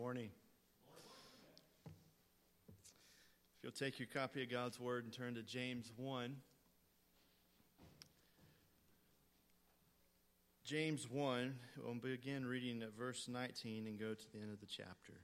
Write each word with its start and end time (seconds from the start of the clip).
morning. 0.00 0.30
If 1.84 3.62
you'll 3.62 3.70
take 3.70 3.98
your 3.98 4.08
copy 4.08 4.42
of 4.42 4.50
God's 4.50 4.80
Word 4.80 5.04
and 5.04 5.12
turn 5.12 5.34
to 5.34 5.42
James 5.42 5.92
1. 5.94 6.36
James 10.64 11.06
1, 11.10 11.54
we'll 11.84 11.94
begin 11.96 12.46
reading 12.46 12.80
at 12.82 12.96
verse 12.96 13.28
19 13.28 13.86
and 13.86 14.00
go 14.00 14.14
to 14.14 14.32
the 14.32 14.40
end 14.40 14.50
of 14.50 14.60
the 14.60 14.66
chapter. 14.66 15.20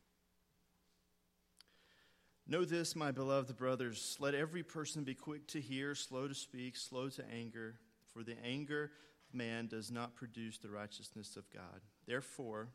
Know 2.46 2.66
this, 2.66 2.94
my 2.94 3.12
beloved 3.12 3.56
brothers. 3.56 4.18
Let 4.20 4.34
every 4.34 4.62
person 4.62 5.04
be 5.04 5.14
quick 5.14 5.46
to 5.48 5.60
hear, 5.62 5.94
slow 5.94 6.28
to 6.28 6.34
speak, 6.34 6.76
slow 6.76 7.08
to 7.08 7.24
anger, 7.34 7.76
for 8.12 8.22
the 8.22 8.36
anger 8.44 8.90
of 9.26 9.34
man 9.34 9.68
does 9.68 9.90
not 9.90 10.16
produce 10.16 10.58
the 10.58 10.68
righteousness 10.68 11.34
of 11.38 11.50
God. 11.50 11.80
Therefore, 12.06 12.68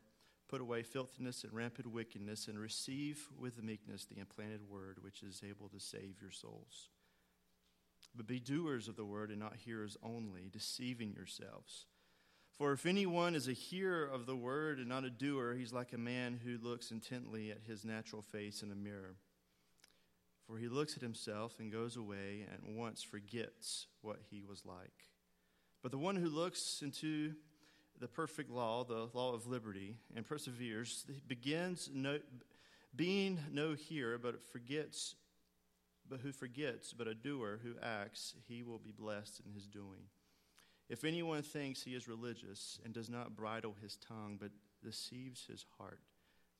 Put 0.51 0.59
away 0.59 0.83
filthiness 0.83 1.45
and 1.45 1.53
rampant 1.53 1.87
wickedness, 1.87 2.49
and 2.49 2.59
receive 2.59 3.29
with 3.39 3.63
meekness 3.63 4.03
the 4.03 4.19
implanted 4.19 4.69
word, 4.69 4.97
which 5.01 5.23
is 5.23 5.41
able 5.49 5.69
to 5.69 5.79
save 5.79 6.17
your 6.21 6.31
souls. 6.31 6.89
But 8.13 8.27
be 8.27 8.41
doers 8.41 8.89
of 8.89 8.97
the 8.97 9.05
word 9.05 9.29
and 9.29 9.39
not 9.39 9.55
hearers 9.55 9.95
only, 10.03 10.49
deceiving 10.51 11.13
yourselves. 11.13 11.85
For 12.57 12.73
if 12.73 12.85
anyone 12.85 13.33
is 13.33 13.47
a 13.47 13.53
hearer 13.53 14.05
of 14.05 14.25
the 14.25 14.35
word 14.35 14.79
and 14.79 14.89
not 14.89 15.05
a 15.05 15.09
doer, 15.09 15.53
he's 15.53 15.71
like 15.71 15.93
a 15.93 15.97
man 15.97 16.37
who 16.43 16.57
looks 16.57 16.91
intently 16.91 17.49
at 17.49 17.61
his 17.65 17.85
natural 17.85 18.21
face 18.21 18.61
in 18.61 18.73
a 18.73 18.75
mirror. 18.75 19.15
For 20.45 20.57
he 20.57 20.67
looks 20.67 20.97
at 20.97 21.01
himself 21.01 21.59
and 21.59 21.71
goes 21.71 21.95
away 21.95 22.45
and 22.51 22.75
once 22.75 23.01
forgets 23.01 23.87
what 24.01 24.19
he 24.29 24.43
was 24.43 24.65
like. 24.65 25.07
But 25.81 25.91
the 25.91 25.97
one 25.97 26.17
who 26.17 26.27
looks 26.27 26.81
into 26.81 27.35
the 28.01 28.07
perfect 28.07 28.49
law, 28.49 28.83
the 28.83 29.07
law 29.13 29.33
of 29.33 29.47
liberty, 29.47 29.95
and 30.15 30.25
perseveres, 30.25 31.05
begins 31.27 31.89
no, 31.93 32.17
being 32.95 33.39
no 33.51 33.73
hearer, 33.73 34.17
but 34.17 34.43
forgets, 34.43 35.15
but 36.09 36.19
who 36.19 36.31
forgets, 36.31 36.93
but 36.93 37.07
a 37.07 37.13
doer 37.13 37.59
who 37.63 37.73
acts, 37.81 38.33
he 38.47 38.63
will 38.63 38.79
be 38.79 38.91
blessed 38.91 39.41
in 39.45 39.53
his 39.53 39.67
doing. 39.67 40.09
If 40.89 41.05
anyone 41.05 41.43
thinks 41.43 41.83
he 41.83 41.93
is 41.93 42.07
religious 42.07 42.79
and 42.83 42.91
does 42.91 43.09
not 43.09 43.35
bridle 43.35 43.75
his 43.81 43.97
tongue, 43.97 44.37
but 44.41 44.49
deceives 44.83 45.45
his 45.45 45.63
heart, 45.77 45.99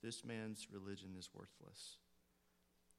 this 0.03 0.23
man's 0.23 0.67
religion 0.71 1.15
is 1.17 1.29
worthless. 1.33 1.97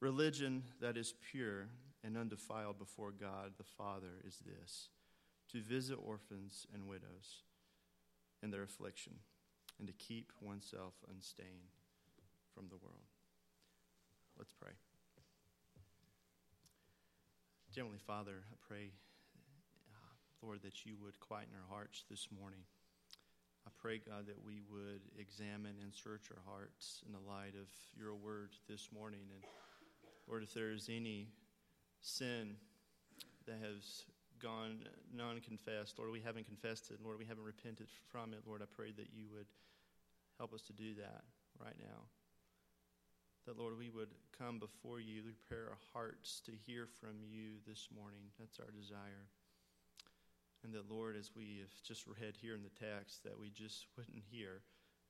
Religion 0.01 0.63
that 0.81 0.97
is 0.97 1.13
pure 1.31 1.69
and 2.03 2.17
undefiled 2.17 2.77
before 2.77 3.11
God 3.11 3.53
the 3.57 3.63
Father 3.63 4.19
is 4.27 4.37
this 4.45 4.89
to 5.53 5.61
visit 5.61 5.97
orphans 6.05 6.67
and 6.73 6.87
widows 6.87 7.43
in 8.43 8.51
their 8.51 8.63
affliction, 8.63 9.13
and 9.79 9.87
to 9.87 9.93
keep 9.93 10.31
oneself 10.41 10.93
unstained 11.09 11.71
from 12.53 12.67
the 12.69 12.77
world. 12.77 13.07
Let's 14.37 14.51
pray. 14.51 14.73
Heavenly 17.75 17.97
Father, 18.05 18.43
I 18.51 18.55
pray, 18.67 18.91
uh, 19.89 20.45
Lord, 20.45 20.61
that 20.61 20.85
you 20.85 20.95
would 21.01 21.19
quieten 21.19 21.53
our 21.55 21.75
hearts 21.75 22.03
this 22.07 22.27
morning. 22.29 22.59
I 23.65 23.71
pray, 23.81 23.97
God, 23.97 24.27
that 24.27 24.43
we 24.45 24.61
would 24.69 25.01
examine 25.17 25.75
and 25.81 25.93
search 25.95 26.29
our 26.29 26.43
hearts 26.45 27.01
in 27.07 27.13
the 27.13 27.19
light 27.19 27.55
of 27.55 27.67
your 27.97 28.13
word 28.13 28.49
this 28.69 28.89
morning. 28.93 29.21
And 29.33 29.41
Lord, 30.27 30.43
if 30.43 30.53
there 30.53 30.71
is 30.71 30.87
any 30.87 31.29
sin 32.01 32.57
that 33.47 33.57
has 33.61 34.03
gone 34.43 34.83
non 35.15 35.39
confessed. 35.39 35.95
Lord, 35.97 36.11
we 36.11 36.19
haven't 36.19 36.45
confessed 36.45 36.91
it. 36.91 36.99
Lord, 36.99 37.17
we 37.17 37.25
haven't 37.25 37.47
repented 37.47 37.87
from 38.11 38.35
it. 38.35 38.43
Lord, 38.45 38.61
I 38.61 38.67
pray 38.67 38.91
that 38.91 39.15
you 39.15 39.31
would 39.31 39.47
help 40.37 40.53
us 40.53 40.61
to 40.67 40.73
do 40.75 40.93
that 40.99 41.23
right 41.63 41.79
now. 41.79 42.03
That, 43.47 43.57
Lord, 43.57 43.79
we 43.79 43.89
would 43.89 44.11
come 44.35 44.59
before 44.59 44.99
you, 44.99 45.23
prepare 45.23 45.71
our 45.71 45.83
hearts 45.95 46.43
to 46.45 46.51
hear 46.67 46.87
from 46.99 47.23
you 47.23 47.63
this 47.63 47.87
morning. 47.95 48.27
That's 48.35 48.59
our 48.59 48.71
desire. 48.75 49.31
And 50.63 50.75
that, 50.75 50.91
Lord, 50.91 51.15
as 51.15 51.31
we 51.35 51.63
have 51.63 51.71
just 51.83 52.03
read 52.07 52.35
here 52.39 52.55
in 52.55 52.63
the 52.63 52.75
text, 52.75 53.23
that 53.23 53.39
we 53.39 53.47
just 53.49 53.87
wouldn't 53.95 54.27
hear, 54.27 54.59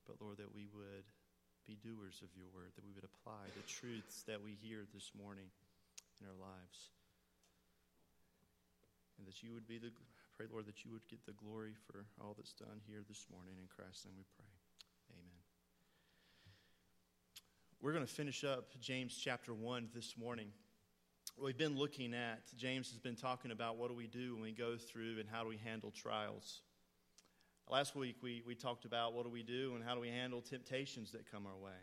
but, 0.06 0.22
Lord, 0.22 0.38
that 0.38 0.54
we 0.54 0.70
would 0.70 1.06
be 1.66 1.74
doers 1.82 2.22
of 2.22 2.30
your 2.38 2.46
word, 2.54 2.70
that 2.74 2.86
we 2.86 2.94
would 2.94 3.06
apply 3.06 3.50
the 3.54 3.66
truths 3.66 4.22
that 4.26 4.42
we 4.42 4.54
hear 4.62 4.86
this 4.94 5.10
morning 5.18 5.50
in 6.20 6.26
our 6.26 6.38
lives 6.38 6.94
and 9.24 9.32
that 9.32 9.42
you 9.42 9.54
would 9.54 9.66
be 9.66 9.78
the, 9.78 9.90
pray, 10.36 10.46
Lord, 10.52 10.66
that 10.66 10.84
you 10.84 10.92
would 10.92 11.08
get 11.08 11.24
the 11.24 11.32
glory 11.32 11.72
for 11.86 12.04
all 12.20 12.34
that's 12.36 12.52
done 12.52 12.80
here 12.86 13.00
this 13.08 13.24
morning. 13.32 13.54
In 13.58 13.68
Christ's 13.74 14.04
name 14.04 14.14
we 14.18 14.24
pray. 14.36 14.44
Amen. 15.12 15.40
We're 17.80 17.92
going 17.92 18.06
to 18.06 18.12
finish 18.12 18.44
up 18.44 18.78
James 18.80 19.18
chapter 19.18 19.54
1 19.54 19.88
this 19.94 20.14
morning. 20.18 20.48
We've 21.42 21.56
been 21.56 21.78
looking 21.78 22.12
at, 22.12 22.42
James 22.58 22.90
has 22.90 22.98
been 22.98 23.16
talking 23.16 23.50
about 23.50 23.78
what 23.78 23.88
do 23.88 23.94
we 23.94 24.06
do 24.06 24.34
when 24.34 24.42
we 24.42 24.52
go 24.52 24.76
through 24.76 25.20
and 25.20 25.28
how 25.30 25.42
do 25.42 25.48
we 25.48 25.56
handle 25.56 25.90
trials. 25.90 26.60
Last 27.70 27.96
week 27.96 28.16
we, 28.20 28.42
we 28.46 28.54
talked 28.54 28.84
about 28.84 29.14
what 29.14 29.24
do 29.24 29.30
we 29.30 29.42
do 29.42 29.72
and 29.74 29.82
how 29.82 29.94
do 29.94 30.02
we 30.02 30.10
handle 30.10 30.42
temptations 30.42 31.12
that 31.12 31.30
come 31.32 31.46
our 31.46 31.56
way. 31.56 31.80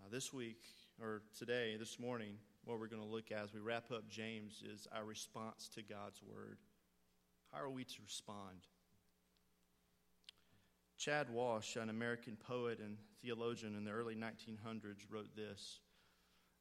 Uh, 0.00 0.08
this 0.10 0.32
week, 0.32 0.58
or 1.00 1.22
today, 1.38 1.76
this 1.78 2.00
morning, 2.00 2.34
what 2.68 2.78
we're 2.78 2.86
going 2.86 3.02
to 3.02 3.08
look 3.08 3.32
at 3.32 3.44
as 3.44 3.54
we 3.54 3.60
wrap 3.60 3.90
up 3.90 4.10
James 4.10 4.62
is 4.62 4.86
our 4.94 5.04
response 5.04 5.70
to 5.74 5.82
God's 5.82 6.20
word. 6.22 6.58
How 7.50 7.62
are 7.62 7.70
we 7.70 7.82
to 7.82 8.02
respond? 8.04 8.66
Chad 10.98 11.30
Walsh, 11.30 11.76
an 11.76 11.88
American 11.88 12.36
poet 12.36 12.78
and 12.78 12.98
theologian 13.22 13.74
in 13.74 13.84
the 13.84 13.90
early 13.90 14.14
1900s, 14.14 15.06
wrote 15.10 15.34
this 15.34 15.78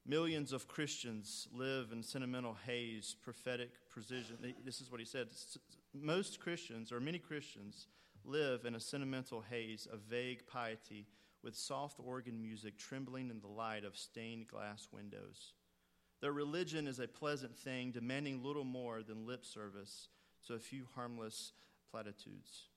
Millions 0.05 0.53
of 0.53 0.69
Christians 0.69 1.49
live 1.53 1.91
in 1.91 2.01
sentimental 2.01 2.55
haze, 2.65 3.13
prophetic 3.21 3.71
precision. 3.89 4.37
This 4.63 4.79
is 4.79 4.89
what 4.89 5.01
he 5.01 5.05
said. 5.05 5.27
Most 5.93 6.39
Christians, 6.39 6.93
or 6.93 7.01
many 7.01 7.19
Christians, 7.19 7.87
live 8.23 8.63
in 8.63 8.75
a 8.75 8.79
sentimental 8.79 9.41
haze 9.41 9.85
of 9.91 9.99
vague 10.09 10.47
piety 10.47 11.05
with 11.43 11.53
soft 11.53 11.99
organ 11.99 12.41
music 12.41 12.77
trembling 12.77 13.29
in 13.29 13.41
the 13.41 13.47
light 13.47 13.83
of 13.83 13.97
stained 13.97 14.47
glass 14.47 14.87
windows. 14.93 15.51
Their 16.21 16.33
religion 16.33 16.87
is 16.87 16.99
a 16.99 17.07
pleasant 17.07 17.55
thing, 17.55 17.91
demanding 17.91 18.43
little 18.43 18.63
more 18.63 19.03
than 19.03 19.27
lip 19.27 19.45
service 19.45 20.07
to 20.47 20.55
a 20.55 20.59
few 20.59 20.87
harmless 20.95 21.51
platitudes. 21.91 22.69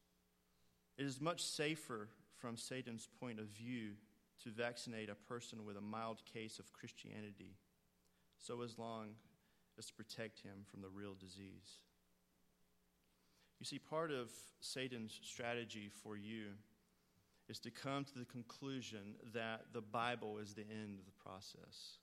It 0.99 1.06
is 1.06 1.21
much 1.21 1.43
safer 1.43 2.09
from 2.37 2.56
Satan's 2.56 3.09
point 3.19 3.41
of 3.41 3.47
view 3.47 3.93
to 4.45 4.50
vaccinate 4.50 5.09
a 5.09 5.15
person 5.15 5.65
with 5.65 5.77
a 5.77 5.83
mild 5.83 6.23
case 6.33 6.59
of 6.59 6.73
Christianity, 6.73 7.56
so 8.39 8.62
as 8.62 8.79
long 8.79 9.09
as 9.79 9.87
to 9.87 9.95
protect 9.95 10.41
him 10.41 10.65
from 10.71 10.83
the 10.83 10.89
real 10.89 11.15
disease. 11.19 11.81
You 13.59 13.67
see, 13.67 13.79
part 13.79 14.11
of 14.11 14.31
Satan's 14.61 15.19
strategy 15.23 15.91
for 16.03 16.17
you 16.17 16.47
is 17.49 17.59
to 17.61 17.71
come 17.71 18.05
to 18.05 18.19
the 18.19 18.25
conclusion 18.25 19.17
that 19.34 19.67
the 19.73 19.83
Bible 19.83 20.39
is 20.39 20.55
the 20.55 20.62
end 20.62 20.99
of 20.99 21.05
the 21.05 21.23
process. 21.23 21.99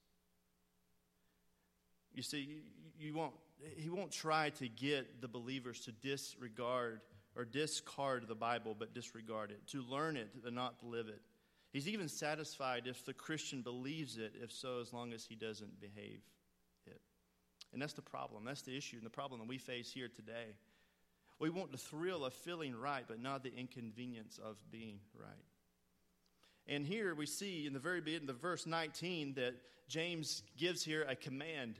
You 2.18 2.24
see, 2.24 2.64
you 3.00 3.14
won't, 3.14 3.36
he 3.78 3.90
won't 3.90 4.12
try 4.12 4.50
to 4.50 4.68
get 4.68 5.22
the 5.22 5.28
believers 5.28 5.82
to 5.82 5.92
disregard 5.92 7.02
or 7.36 7.46
discard 7.46 8.28
the 8.28 8.34
Bible, 8.34 8.76
but 8.78 8.96
disregard 8.96 9.52
it, 9.52 9.68
to 9.68 9.84
learn 9.84 10.18
it, 10.18 10.30
but 10.44 10.52
not 10.52 10.78
live 10.82 11.10
it. 11.10 11.22
He's 11.72 11.88
even 11.88 12.10
satisfied 12.10 12.88
if 12.88 13.06
the 13.06 13.14
Christian 13.14 13.62
believes 13.62 14.18
it, 14.18 14.34
if 14.42 14.52
so, 14.52 14.80
as 14.82 14.92
long 14.92 15.14
as 15.14 15.26
he 15.26 15.36
doesn't 15.36 15.80
behave 15.80 16.22
it. 16.88 17.00
And 17.72 17.80
that's 17.80 17.94
the 17.94 18.02
problem. 18.02 18.46
That's 18.46 18.64
the 18.64 18.76
issue 18.76 18.98
and 18.98 19.06
the 19.06 19.12
problem 19.12 19.40
that 19.40 19.48
we 19.48 19.60
face 19.60 19.92
here 19.92 20.08
today. 20.08 20.56
We 21.38 21.52
want 21.52 21.72
the 21.72 21.78
thrill 21.78 22.26
of 22.26 22.34
feeling 22.34 22.76
right, 22.76 23.04
but 23.08 23.22
not 23.22 23.44
the 23.44 23.54
inconvenience 23.54 24.40
of 24.44 24.58
being 24.72 25.02
right. 25.14 25.30
And 26.66 26.84
here 26.84 27.14
we 27.14 27.28
see 27.28 27.68
in 27.68 27.74
the 27.74 27.80
very 27.80 28.02
beginning, 28.02 28.26
the 28.26 28.34
verse 28.34 28.66
19, 28.66 29.36
that 29.36 29.54
James 29.88 30.42
gives 30.58 30.84
here 30.84 31.06
a 31.08 31.16
command 31.16 31.76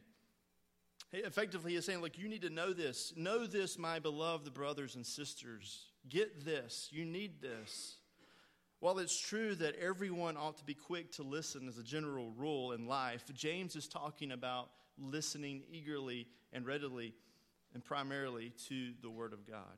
Effectively, 1.14 1.74
he's 1.74 1.86
saying, 1.86 2.02
Look, 2.02 2.18
you 2.18 2.28
need 2.28 2.42
to 2.42 2.50
know 2.50 2.74
this. 2.74 3.14
Know 3.16 3.46
this, 3.48 3.78
my 3.78 4.00
beloved 4.00 4.54
brothers 4.54 4.96
and 4.96 5.06
sisters. 5.06 5.86
Get 6.10 6.44
this. 6.46 6.90
You 6.92 7.06
need 7.06 7.42
this. 7.42 7.98
While 8.80 9.00
it's 9.00 9.20
true 9.20 9.56
that 9.56 9.76
everyone 9.76 10.38
ought 10.38 10.58
to 10.58 10.64
be 10.64 10.76
quick 10.76 11.12
to 11.14 11.24
listen 11.24 11.68
as 11.68 11.78
a 11.78 11.84
general 11.84 12.32
rule 12.38 12.74
in 12.74 12.88
life, 12.88 13.24
James 13.34 13.76
is 13.76 13.88
talking 13.88 14.32
about 14.32 14.70
listening 15.00 15.64
eagerly 15.72 16.28
and 16.54 16.66
readily 16.66 17.16
and 17.74 17.84
primarily 17.84 18.54
to 18.68 18.94
the 19.02 19.10
Word 19.10 19.34
of 19.34 19.48
God. 19.48 19.78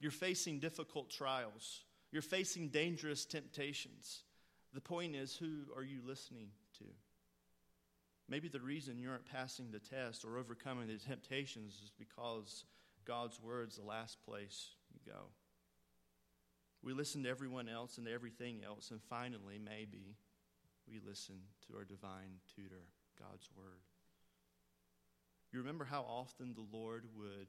You're 0.00 0.10
facing 0.10 0.58
difficult 0.58 1.10
trials, 1.10 1.84
you're 2.10 2.22
facing 2.22 2.68
dangerous 2.68 3.24
temptations. 3.24 4.22
The 4.72 4.80
point 4.80 5.16
is, 5.16 5.36
who 5.36 5.64
are 5.76 5.82
you 5.82 6.00
listening? 6.04 6.48
Maybe 8.30 8.46
the 8.46 8.60
reason 8.60 8.96
you 8.96 9.10
aren't 9.10 9.26
passing 9.26 9.72
the 9.72 9.80
test 9.80 10.24
or 10.24 10.38
overcoming 10.38 10.86
the 10.86 10.96
temptations 10.98 11.74
is 11.82 11.90
because 11.98 12.64
God's 13.04 13.40
word's 13.42 13.76
the 13.76 13.82
last 13.82 14.18
place 14.24 14.68
you 14.94 15.00
go. 15.04 15.24
We 16.80 16.92
listen 16.92 17.24
to 17.24 17.28
everyone 17.28 17.68
else 17.68 17.98
and 17.98 18.06
everything 18.06 18.60
else, 18.64 18.92
and 18.92 19.02
finally, 19.02 19.58
maybe, 19.62 20.16
we 20.88 21.00
listen 21.04 21.34
to 21.66 21.76
our 21.76 21.84
divine 21.84 22.38
tutor, 22.54 22.86
God's 23.18 23.50
Word. 23.56 23.82
You 25.52 25.58
remember 25.58 25.84
how 25.84 26.02
often 26.02 26.54
the 26.54 26.76
Lord 26.76 27.04
would 27.16 27.48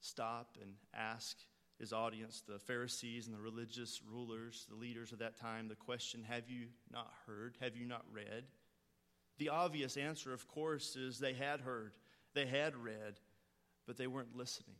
stop 0.00 0.58
and 0.60 0.74
ask 0.94 1.38
his 1.80 1.92
audience, 1.92 2.42
the 2.46 2.58
Pharisees 2.58 3.26
and 3.26 3.34
the 3.34 3.40
religious 3.40 4.02
rulers, 4.06 4.66
the 4.68 4.76
leaders 4.76 5.12
of 5.12 5.20
that 5.20 5.40
time, 5.40 5.68
the 5.68 5.74
question 5.74 6.24
Have 6.28 6.50
you 6.50 6.66
not 6.92 7.10
heard? 7.26 7.56
Have 7.60 7.76
you 7.76 7.86
not 7.86 8.04
read? 8.12 8.44
The 9.38 9.50
obvious 9.50 9.96
answer, 9.96 10.32
of 10.32 10.46
course, 10.48 10.96
is 10.96 11.18
they 11.18 11.32
had 11.32 11.60
heard, 11.60 11.92
they 12.34 12.46
had 12.46 12.76
read, 12.76 13.20
but 13.86 13.96
they 13.96 14.06
weren't 14.06 14.36
listening. 14.36 14.76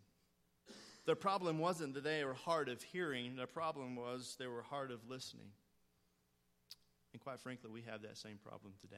The 1.06 1.16
problem 1.16 1.58
wasn't 1.58 1.94
that 1.94 2.05
they 2.05 2.25
were 2.25 2.34
hard 2.34 2.69
of 2.69 2.82
hearing, 2.82 3.37
the 3.37 3.46
problem 3.46 3.96
was 3.96 4.37
they 4.38 4.46
were 4.46 4.62
hard 4.62 4.90
of 4.90 5.08
listening. 5.08 5.50
And 7.12 7.22
quite 7.22 7.40
frankly, 7.40 7.70
we 7.72 7.82
have 7.82 8.02
that 8.02 8.19
same 8.19 8.38
problem 8.44 8.75
today. 8.81 8.96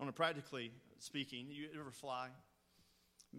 On 0.00 0.08
a 0.08 0.12
practically 0.12 0.72
speaking, 0.98 1.46
you 1.48 1.68
ever 1.78 1.90
fly? 1.90 2.28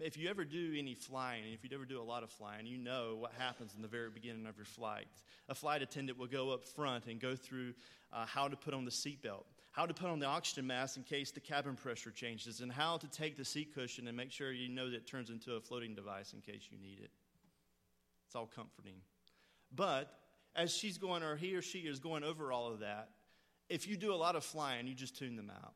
If 0.00 0.16
you 0.16 0.28
ever 0.28 0.44
do 0.44 0.74
any 0.76 0.94
flying, 0.94 1.44
and 1.44 1.54
if 1.54 1.64
you 1.64 1.70
ever 1.74 1.84
do 1.84 2.00
a 2.00 2.04
lot 2.04 2.22
of 2.22 2.30
flying, 2.30 2.66
you 2.66 2.78
know 2.78 3.16
what 3.18 3.32
happens 3.38 3.74
in 3.74 3.82
the 3.82 3.88
very 3.88 4.10
beginning 4.10 4.46
of 4.46 4.56
your 4.56 4.66
flight. 4.66 5.06
A 5.48 5.54
flight 5.54 5.82
attendant 5.82 6.18
will 6.18 6.26
go 6.26 6.50
up 6.50 6.64
front 6.64 7.06
and 7.06 7.20
go 7.20 7.34
through 7.34 7.74
uh, 8.12 8.26
how 8.26 8.46
to 8.48 8.56
put 8.56 8.74
on 8.74 8.84
the 8.84 8.90
seatbelt, 8.90 9.44
how 9.80 9.86
to 9.86 9.94
put 9.94 10.10
on 10.10 10.18
the 10.18 10.26
oxygen 10.26 10.66
mask 10.66 10.98
in 10.98 11.02
case 11.02 11.30
the 11.30 11.40
cabin 11.40 11.74
pressure 11.74 12.10
changes, 12.10 12.60
and 12.60 12.70
how 12.70 12.98
to 12.98 13.08
take 13.08 13.34
the 13.34 13.44
seat 13.46 13.74
cushion 13.74 14.08
and 14.08 14.14
make 14.14 14.30
sure 14.30 14.52
you 14.52 14.68
know 14.68 14.90
that 14.90 14.96
it 14.96 15.06
turns 15.06 15.30
into 15.30 15.54
a 15.54 15.60
floating 15.60 15.94
device 15.94 16.34
in 16.34 16.40
case 16.42 16.68
you 16.70 16.76
need 16.76 16.98
it. 17.02 17.10
It's 18.26 18.36
all 18.36 18.50
comforting. 18.54 18.96
But 19.74 20.12
as 20.54 20.70
she's 20.70 20.98
going, 20.98 21.22
or 21.22 21.34
he 21.34 21.54
or 21.54 21.62
she 21.62 21.78
is 21.78 21.98
going 21.98 22.24
over 22.24 22.52
all 22.52 22.70
of 22.70 22.80
that, 22.80 23.08
if 23.70 23.88
you 23.88 23.96
do 23.96 24.12
a 24.12 24.16
lot 24.16 24.36
of 24.36 24.44
flying, 24.44 24.86
you 24.86 24.92
just 24.92 25.16
tune 25.16 25.34
them 25.34 25.50
out. 25.50 25.72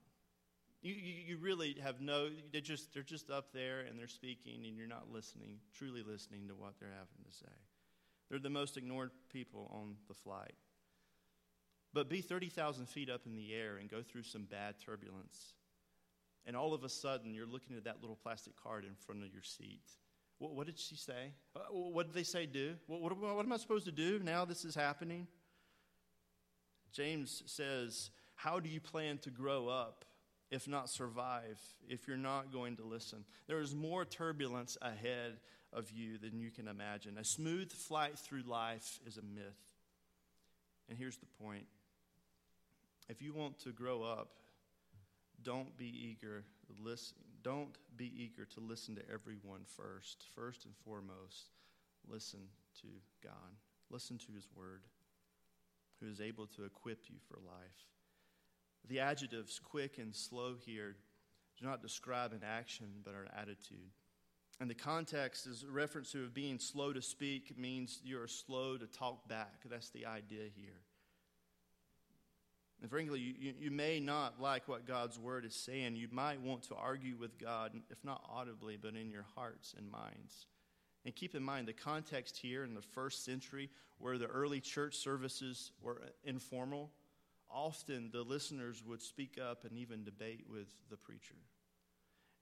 You, 0.83 0.93
you, 0.93 1.15
you, 1.29 1.37
really 1.39 1.75
have 1.83 2.03
no, 2.03 2.29
they're 2.53 2.61
just, 2.61 2.93
they're 2.93 3.03
just 3.03 3.31
up 3.31 3.55
there 3.55 3.87
and 3.89 3.99
they're 3.99 4.07
speaking 4.07 4.67
and 4.67 4.77
you're 4.77 4.87
not 4.87 5.11
listening, 5.11 5.61
truly 5.73 6.03
listening 6.03 6.47
to 6.49 6.55
what 6.55 6.75
they're 6.79 6.91
having 6.91 7.25
to 7.27 7.35
say. 7.35 7.53
They're 8.29 8.39
the 8.39 8.51
most 8.51 8.77
ignored 8.77 9.13
people 9.33 9.71
on 9.75 9.97
the 10.09 10.15
flight. 10.15 10.53
But 11.95 12.09
be 12.09 12.21
30,000 12.21 12.87
feet 12.87 13.09
up 13.09 13.23
in 13.25 13.37
the 13.37 13.55
air 13.55 13.77
and 13.77 13.89
go 13.89 14.03
through 14.03 14.25
some 14.25 14.45
bad 14.45 14.75
turbulence. 14.85 15.55
And 16.45 16.57
all 16.57 16.75
of 16.75 16.85
a 16.85 16.89
sudden, 16.89 17.33
you're 17.33 17.47
looking 17.47 17.77
at 17.77 17.85
that 17.85 18.03
little 18.03 18.19
plastic 18.21 18.55
card 18.63 18.85
in 18.85 18.95
front 18.95 19.25
of 19.25 19.33
your 19.33 19.43
seat. 19.43 19.81
What, 20.39 20.55
what 20.55 20.67
did 20.67 20.79
she 20.79 20.97
say? 20.97 21.33
Uh, 21.57 21.61
what 21.71 22.07
did 22.07 22.15
they 22.15 22.25
say 22.25 22.45
do? 22.45 22.75
What, 22.87 23.01
what, 23.01 23.17
what 23.19 23.47
am 23.47 23.53
I 23.53 23.57
supposed 23.57 23.87
to 23.87 23.93
do 23.93 24.21
now 24.23 24.45
this 24.45 24.65
is 24.65 24.75
happening? 24.75 25.27
James 26.93 27.43
says, 27.47 28.11
How 28.35 28.61
do 28.61 28.69
you 28.69 28.81
plan 28.81 29.19
to 29.19 29.31
grow 29.31 29.69
up 29.69 30.05
if 30.55 30.69
not 30.69 30.89
survive, 30.89 31.59
if 31.89 32.07
you're 32.07 32.17
not 32.17 32.53
going 32.53 32.77
to 32.77 32.85
listen. 32.85 33.25
There 33.49 33.59
is 33.59 33.75
more 33.75 34.05
turbulence 34.05 34.79
ahead 34.81 35.39
of 35.73 35.91
you 35.91 36.17
than 36.17 36.39
you 36.39 36.51
can 36.51 36.69
imagine. 36.69 37.19
A 37.19 37.25
smooth 37.25 37.73
flight 37.73 38.17
through 38.17 38.43
life 38.43 39.01
is 39.05 39.17
a 39.17 39.23
myth. 39.23 39.75
And 40.89 40.97
here's 40.97 41.17
the 41.17 41.27
point 41.43 41.67
if 43.09 43.23
you 43.23 43.33
want 43.33 43.59
to 43.61 43.71
grow 43.71 44.03
up, 44.03 44.29
don't 45.43 45.77
be 45.77 45.87
eager 45.87 46.45
listen 46.83 47.17
don't 47.43 47.77
be 47.99 48.11
eager 48.17 48.47
to 48.47 48.61
listen 48.61 48.95
to 48.95 49.03
everyone 49.13 49.61
first 49.67 50.25
first 50.35 50.65
and 50.65 50.75
foremost 50.83 51.51
listen 52.09 52.41
to 52.81 52.87
god 53.23 53.53
listen 53.91 54.17
to 54.17 54.33
his 54.33 54.49
word 54.57 54.85
who 56.01 56.09
is 56.09 56.23
able 56.23 56.47
to 56.47 56.65
equip 56.65 57.11
you 57.11 57.17
for 57.29 57.37
life 57.45 57.85
the 58.89 58.99
adjectives 58.99 59.61
quick 59.63 59.99
and 59.99 60.17
slow 60.17 60.55
here 60.65 60.97
do 61.59 61.67
not 61.67 61.83
describe 61.83 62.33
an 62.33 62.43
action, 62.45 62.87
but 63.05 63.15
an 63.15 63.29
attitude. 63.37 63.91
And 64.61 64.71
the 64.71 64.75
context 64.75 65.47
is 65.47 65.65
a 65.65 65.71
reference 65.71 66.13
to 66.13 66.29
being 66.29 66.59
slow 66.59 66.93
to 66.93 67.03
speak 67.03 67.57
means 67.59 68.01
you're 68.05 68.29
slow 68.29 68.77
to 68.77 68.87
talk 68.87 69.29
back. 69.29 69.63
That's 69.69 69.91
the 69.91 70.07
idea 70.07 70.45
here. 70.55 70.83
And 72.85 72.91
frankly, 72.91 73.19
you, 73.19 73.55
you 73.59 73.71
may 73.71 73.99
not 73.99 74.43
like 74.43 74.69
what 74.69 74.87
God's 74.87 75.19
word 75.19 75.47
is 75.47 75.55
saying. 75.55 75.97
You 75.97 76.09
might 76.11 76.43
want 76.43 76.65
to 76.65 76.75
argue 76.75 77.17
with 77.17 77.39
God, 77.39 77.73
if 77.89 78.05
not 78.05 78.23
audibly, 78.31 78.77
but 78.77 78.95
in 78.95 79.11
your 79.11 79.25
hearts 79.35 79.75
and 79.75 79.91
minds. 79.91 80.45
And 81.07 81.17
keep 81.17 81.35
in 81.35 81.43
mind 81.43 81.67
the 81.67 81.73
context 81.73 82.37
here 82.37 82.63
in 82.63 82.75
the 82.75 82.83
first 82.83 83.25
century, 83.25 83.71
where 83.97 84.19
the 84.19 84.27
early 84.27 84.61
church 84.61 84.97
services 84.97 85.73
were 85.81 86.03
informal, 86.25 86.91
often 87.51 88.11
the 88.13 88.21
listeners 88.21 88.83
would 88.87 89.01
speak 89.01 89.39
up 89.43 89.65
and 89.65 89.79
even 89.79 90.05
debate 90.05 90.45
with 90.47 90.69
the 90.91 90.99
preacher. 90.99 91.37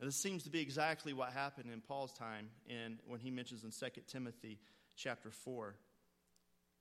And 0.01 0.09
this 0.09 0.17
seems 0.17 0.43
to 0.43 0.51
be 0.51 0.61
exactly 0.61 1.13
what 1.13 1.33
happened 1.33 1.71
in 1.73 1.81
Paul's 1.81 2.15
time 2.15 2.49
and 2.69 2.99
when 3.07 3.21
he 3.21 3.31
mentions 3.31 3.63
in 3.63 3.71
2 3.71 4.01
Timothy 4.09 4.59
chapter 4.97 5.31
4. 5.31 5.77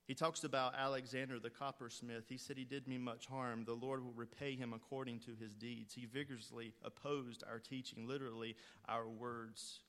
He 0.07 0.15
talks 0.15 0.43
about 0.43 0.75
Alexander 0.75 1.39
the 1.39 1.49
coppersmith. 1.49 2.27
He 2.27 2.37
said 2.37 2.57
he 2.57 2.65
did 2.65 2.87
me 2.87 2.97
much 2.97 3.27
harm. 3.27 3.63
The 3.65 3.73
Lord 3.73 4.03
will 4.03 4.13
repay 4.13 4.55
him 4.55 4.73
according 4.73 5.19
to 5.21 5.31
his 5.39 5.53
deeds. 5.53 5.93
He 5.93 6.05
vigorously 6.05 6.73
opposed 6.83 7.43
our 7.49 7.59
teaching, 7.59 8.07
literally, 8.07 8.55
our 8.89 9.07
words. 9.07 9.79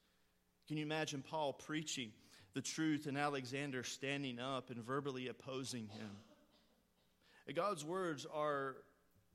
Can 0.68 0.76
you 0.76 0.84
imagine 0.84 1.22
Paul 1.22 1.52
preaching 1.52 2.12
the 2.54 2.60
truth 2.60 3.06
and 3.06 3.18
Alexander 3.18 3.82
standing 3.82 4.38
up 4.38 4.70
and 4.70 4.82
verbally 4.82 5.28
opposing 5.28 5.88
him? 5.88 6.10
God's 7.54 7.84
words 7.84 8.26
are 8.32 8.76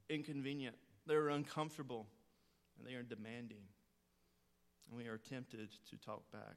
inconvenient, 0.09 0.75
they're 1.06 1.30
uncomfortable, 1.30 2.07
and 2.77 2.88
they 2.88 2.95
are 2.95 3.03
demanding. 3.03 3.63
And 4.88 4.97
we 4.97 5.07
are 5.07 5.18
tempted 5.18 5.69
to 5.89 5.97
talk 5.97 6.23
back. 6.31 6.56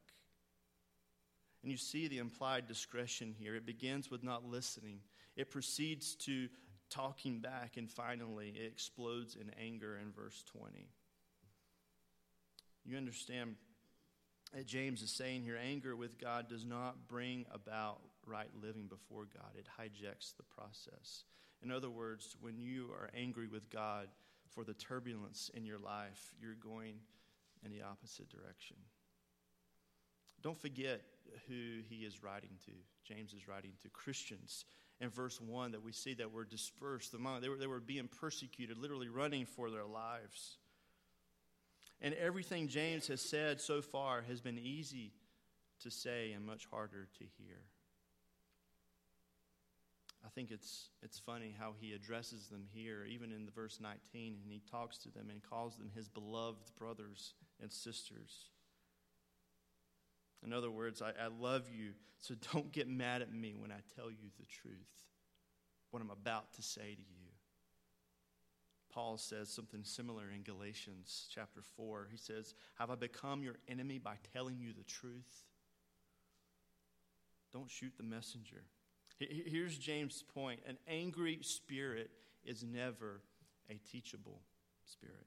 And 1.62 1.70
you 1.70 1.76
see 1.76 2.08
the 2.08 2.18
implied 2.18 2.66
discretion 2.66 3.34
here. 3.38 3.54
It 3.54 3.66
begins 3.66 4.10
with 4.10 4.22
not 4.22 4.44
listening, 4.44 5.00
it 5.36 5.50
proceeds 5.50 6.14
to 6.16 6.48
talking 6.88 7.38
back, 7.38 7.76
and 7.76 7.88
finally 7.88 8.52
it 8.56 8.66
explodes 8.66 9.36
in 9.36 9.50
anger 9.62 9.98
in 9.98 10.12
verse 10.12 10.42
20. 10.52 10.88
You 12.84 12.96
understand 12.96 13.56
that 14.52 14.66
James 14.66 15.02
is 15.02 15.10
saying 15.10 15.42
here 15.42 15.58
anger 15.62 15.94
with 15.94 16.18
God 16.18 16.48
does 16.48 16.64
not 16.64 17.08
bring 17.08 17.46
about 17.52 18.00
right 18.26 18.50
living 18.60 18.86
before 18.86 19.26
God, 19.32 19.52
it 19.56 19.66
hijacks 19.78 20.36
the 20.36 20.42
process. 20.42 21.24
In 21.62 21.70
other 21.70 21.90
words, 21.90 22.36
when 22.40 22.58
you 22.58 22.90
are 22.92 23.10
angry 23.14 23.46
with 23.46 23.70
God 23.70 24.08
for 24.48 24.64
the 24.64 24.74
turbulence 24.74 25.50
in 25.54 25.64
your 25.64 25.78
life, 25.78 26.34
you're 26.40 26.54
going 26.54 26.96
in 27.64 27.70
the 27.70 27.82
opposite 27.82 28.28
direction. 28.28 28.76
Don't 30.42 30.58
forget 30.58 31.02
who 31.48 31.80
he 31.88 32.04
is 32.04 32.22
writing 32.22 32.50
to. 32.66 32.72
James 33.04 33.32
is 33.32 33.48
writing 33.48 33.72
to 33.82 33.88
Christians. 33.88 34.64
In 35.00 35.08
verse 35.08 35.40
1, 35.40 35.72
that 35.72 35.82
we 35.82 35.92
see 35.92 36.14
that 36.14 36.32
we're 36.32 36.44
dispersed 36.44 37.14
among, 37.14 37.40
they 37.40 37.48
were, 37.48 37.56
they 37.56 37.66
were 37.66 37.80
being 37.80 38.08
persecuted, 38.20 38.76
literally 38.76 39.08
running 39.08 39.46
for 39.46 39.70
their 39.70 39.86
lives. 39.86 40.58
And 42.02 42.14
everything 42.14 42.68
James 42.68 43.06
has 43.08 43.20
said 43.20 43.60
so 43.60 43.80
far 43.80 44.22
has 44.28 44.40
been 44.40 44.58
easy 44.58 45.12
to 45.82 45.90
say 45.90 46.32
and 46.32 46.44
much 46.44 46.66
harder 46.70 47.08
to 47.18 47.24
hear. 47.38 47.62
I 50.24 50.28
think 50.28 50.50
it's, 50.50 50.90
it's 51.02 51.18
funny 51.18 51.54
how 51.58 51.72
he 51.80 51.92
addresses 51.92 52.48
them 52.48 52.66
here, 52.72 53.06
even 53.08 53.32
in 53.32 53.46
the 53.46 53.50
verse 53.50 53.78
19, 53.80 54.38
and 54.42 54.52
he 54.52 54.60
talks 54.70 54.98
to 54.98 55.10
them 55.10 55.30
and 55.30 55.42
calls 55.42 55.76
them 55.76 55.90
his 55.94 56.08
beloved 56.08 56.76
brothers 56.78 57.34
and 57.60 57.72
sisters. 57.72 58.50
In 60.44 60.52
other 60.52 60.70
words, 60.70 61.02
I, 61.02 61.10
I 61.10 61.28
love 61.28 61.64
you, 61.70 61.92
so 62.18 62.34
don't 62.52 62.72
get 62.72 62.88
mad 62.88 63.22
at 63.22 63.32
me 63.32 63.54
when 63.56 63.70
I 63.70 63.80
tell 63.96 64.10
you 64.10 64.30
the 64.38 64.46
truth, 64.46 64.88
what 65.90 66.02
I'm 66.02 66.10
about 66.10 66.52
to 66.54 66.62
say 66.62 66.94
to 66.94 67.02
you. 67.02 67.20
Paul 68.92 69.18
says 69.18 69.48
something 69.48 69.84
similar 69.84 70.24
in 70.34 70.42
Galatians 70.42 71.28
chapter 71.32 71.62
4. 71.76 72.08
He 72.10 72.16
says, 72.16 72.54
Have 72.76 72.90
I 72.90 72.96
become 72.96 73.42
your 73.42 73.54
enemy 73.68 73.98
by 73.98 74.14
telling 74.32 74.58
you 74.58 74.72
the 74.72 74.82
truth? 74.82 75.44
Don't 77.52 77.70
shoot 77.70 77.92
the 77.96 78.02
messenger. 78.02 78.64
Here's 79.18 79.76
James' 79.76 80.22
point 80.22 80.60
an 80.66 80.78
angry 80.88 81.38
spirit 81.42 82.10
is 82.44 82.64
never 82.64 83.22
a 83.68 83.74
teachable 83.90 84.40
spirit. 84.84 85.26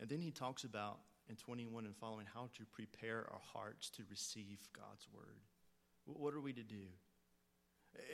And 0.00 0.08
then 0.08 0.20
he 0.20 0.30
talks 0.30 0.64
about 0.64 0.98
in 1.28 1.36
21 1.36 1.84
and 1.84 1.96
following 1.96 2.26
how 2.32 2.48
to 2.56 2.64
prepare 2.72 3.26
our 3.30 3.40
hearts 3.52 3.90
to 3.90 4.02
receive 4.10 4.58
God's 4.74 5.06
word. 5.12 5.40
What 6.04 6.34
are 6.34 6.40
we 6.40 6.52
to 6.54 6.62
do? 6.62 6.86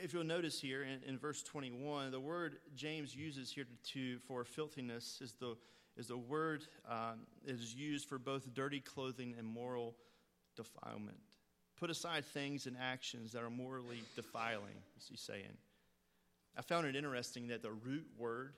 If 0.01 0.13
you'll 0.13 0.23
notice 0.23 0.59
here 0.59 0.83
in, 0.83 1.01
in 1.07 1.17
verse 1.17 1.43
21, 1.43 2.11
the 2.11 2.19
word 2.19 2.57
James 2.75 3.15
uses 3.15 3.51
here 3.51 3.65
to, 3.65 3.93
to 3.93 4.19
for 4.19 4.43
filthiness 4.43 5.19
is 5.21 5.33
the, 5.33 5.55
is 5.97 6.07
the 6.07 6.17
word 6.17 6.63
um, 6.89 7.21
is 7.45 7.73
used 7.73 8.07
for 8.07 8.17
both 8.17 8.53
dirty 8.53 8.79
clothing 8.79 9.35
and 9.37 9.47
moral 9.47 9.95
defilement. 10.55 11.17
Put 11.77 11.89
aside 11.89 12.25
things 12.25 12.67
and 12.67 12.77
actions 12.79 13.33
that 13.33 13.43
are 13.43 13.49
morally 13.49 14.01
defiling, 14.15 14.75
is 14.97 15.07
he 15.09 15.17
saying. 15.17 15.57
I 16.57 16.61
found 16.61 16.87
it 16.87 16.95
interesting 16.95 17.47
that 17.47 17.61
the 17.61 17.71
root 17.71 18.05
word 18.17 18.53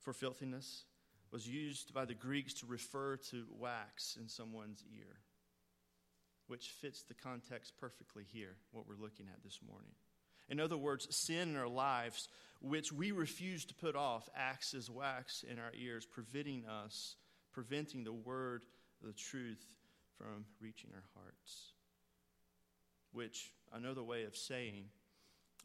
for 0.00 0.12
filthiness 0.12 0.84
was 1.30 1.46
used 1.46 1.92
by 1.92 2.04
the 2.04 2.14
Greeks 2.14 2.54
to 2.54 2.66
refer 2.66 3.16
to 3.30 3.44
wax 3.58 4.16
in 4.20 4.28
someone's 4.28 4.84
ear, 4.96 5.16
which 6.46 6.68
fits 6.80 7.02
the 7.02 7.14
context 7.14 7.74
perfectly 7.80 8.24
here, 8.32 8.56
what 8.72 8.88
we're 8.88 9.02
looking 9.02 9.26
at 9.32 9.42
this 9.44 9.60
morning. 9.68 9.90
In 10.48 10.60
other 10.60 10.78
words, 10.78 11.14
sin 11.14 11.50
in 11.50 11.56
our 11.56 11.68
lives, 11.68 12.28
which 12.60 12.90
we 12.92 13.12
refuse 13.12 13.66
to 13.66 13.74
put 13.74 13.94
off, 13.94 14.28
acts 14.34 14.72
as 14.74 14.90
wax 14.90 15.44
in 15.48 15.58
our 15.58 15.72
ears, 15.78 16.06
preventing 16.06 16.64
us, 16.66 17.16
preventing 17.52 18.04
the 18.04 18.12
word, 18.12 18.62
the 19.02 19.12
truth, 19.12 19.64
from 20.16 20.46
reaching 20.60 20.90
our 20.94 21.04
hearts. 21.14 21.72
Which, 23.12 23.52
another 23.72 24.02
way 24.02 24.24
of 24.24 24.36
saying, 24.36 24.86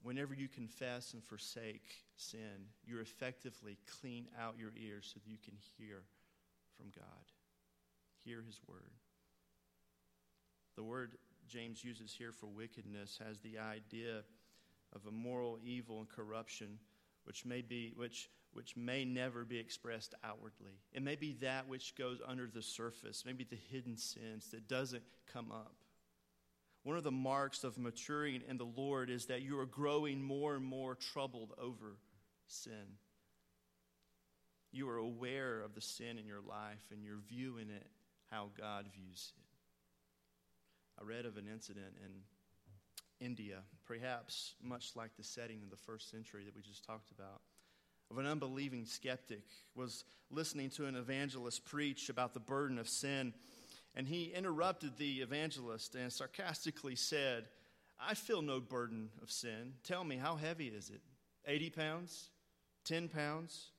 whenever 0.04 0.34
you 0.34 0.48
confess 0.48 1.14
and 1.14 1.24
forsake 1.24 2.03
sin, 2.16 2.70
you 2.86 3.00
effectively 3.00 3.78
clean 4.00 4.28
out 4.40 4.56
your 4.58 4.72
ears 4.76 5.12
so 5.14 5.20
that 5.20 5.30
you 5.30 5.38
can 5.44 5.56
hear 5.78 6.04
from 6.78 6.88
God, 6.96 7.26
hear 8.24 8.42
His 8.46 8.60
word. 8.68 8.92
The 10.76 10.84
word 10.84 11.18
James 11.48 11.84
uses 11.84 12.14
here 12.18 12.32
for 12.32 12.48
wickedness 12.48 13.20
has 13.26 13.40
the 13.40 13.60
idea 13.60 14.24
of 14.96 15.06
a 15.08 15.12
moral 15.12 15.60
evil 15.64 16.00
and 16.00 16.10
corruption 16.10 16.80
which 17.26 17.46
may 17.46 17.62
be 17.62 17.94
which 17.96 18.30
which 18.54 18.78
may 18.78 19.04
never 19.04 19.46
be 19.46 19.58
expressed 19.58 20.14
outwardly. 20.24 20.80
It 20.92 21.02
may 21.02 21.16
be 21.16 21.34
that 21.42 21.68
which 21.68 21.96
goes 21.96 22.20
under 22.26 22.48
the 22.48 22.62
surface, 22.62 23.24
maybe 23.26 23.44
the 23.44 23.58
hidden 23.72 23.98
sins 23.98 24.50
that 24.52 24.68
doesn't 24.68 25.04
come 25.32 25.52
up. 25.52 25.76
One 26.84 26.98
of 26.98 27.04
the 27.04 27.12
marks 27.12 27.64
of 27.64 27.78
maturing 27.78 28.42
in 28.48 28.58
the 28.58 28.66
Lord 28.66 29.10
is 29.10 29.26
that 29.28 29.42
you 29.42 29.58
are 29.60 29.66
growing 29.66 30.22
more 30.22 30.56
and 30.56 30.66
more 30.66 30.96
troubled 30.96 31.54
over 31.58 31.96
sin. 32.48 32.98
You 34.72 34.90
are 34.90 34.98
aware 34.98 35.62
of 35.62 35.76
the 35.76 35.82
sin 35.82 36.18
in 36.18 36.26
your 36.26 36.42
life 36.42 36.84
and 36.92 37.04
you're 37.04 37.22
viewing 37.30 37.70
it 37.70 37.88
how 38.30 38.50
God 38.60 38.88
views 38.94 39.32
it. 39.38 41.02
I 41.02 41.06
read 41.06 41.26
of 41.26 41.38
an 41.38 41.48
incident 41.52 41.96
in 42.04 43.26
India, 43.26 43.60
perhaps 43.86 44.56
much 44.62 44.96
like 44.96 45.16
the 45.16 45.24
setting 45.24 45.62
in 45.62 45.70
the 45.70 45.78
first 45.78 46.12
century 46.12 46.44
that 46.44 46.56
we 46.56 46.62
just 46.62 46.84
talked 46.84 47.12
about, 47.12 47.42
of 48.12 48.18
an 48.18 48.26
unbelieving 48.26 48.86
skeptic 48.86 49.44
was 49.76 50.04
listening 50.30 50.70
to 50.72 50.86
an 50.86 50.96
evangelist 50.96 51.64
preach 51.66 52.10
about 52.10 52.34
the 52.34 52.40
burden 52.40 52.78
of 52.78 52.90
sin 52.90 53.34
and 53.96 54.08
he 54.08 54.34
interrupted 54.36 54.98
the 54.98 55.22
evangelist 55.22 55.96
and 55.96 56.12
sarcastically 56.12 56.96
said, 56.96 57.46
I 58.00 58.16
feel 58.16 58.42
no 58.42 58.60
burden 58.60 59.10
of 59.22 59.32
sin. 59.32 59.74
Tell 59.84 60.04
me, 60.04 60.18
how 60.18 60.36
heavy 60.36 60.68
is 60.68 60.90
it? 60.90 61.02
80 61.46 61.70
pounds? 61.70 62.30
10 62.86 63.08
pounds? 63.08 63.70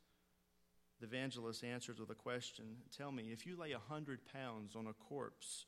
The 1.01 1.07
evangelist 1.07 1.65
answered 1.65 1.99
with 1.99 2.11
a 2.11 2.15
question 2.15 2.77
Tell 2.97 3.11
me, 3.11 3.25
if 3.33 3.47
you 3.47 3.57
lay 3.57 3.73
100 3.73 4.21
pounds 4.33 4.77
on 4.77 4.87
a 4.87 4.93
corpse, 4.93 5.67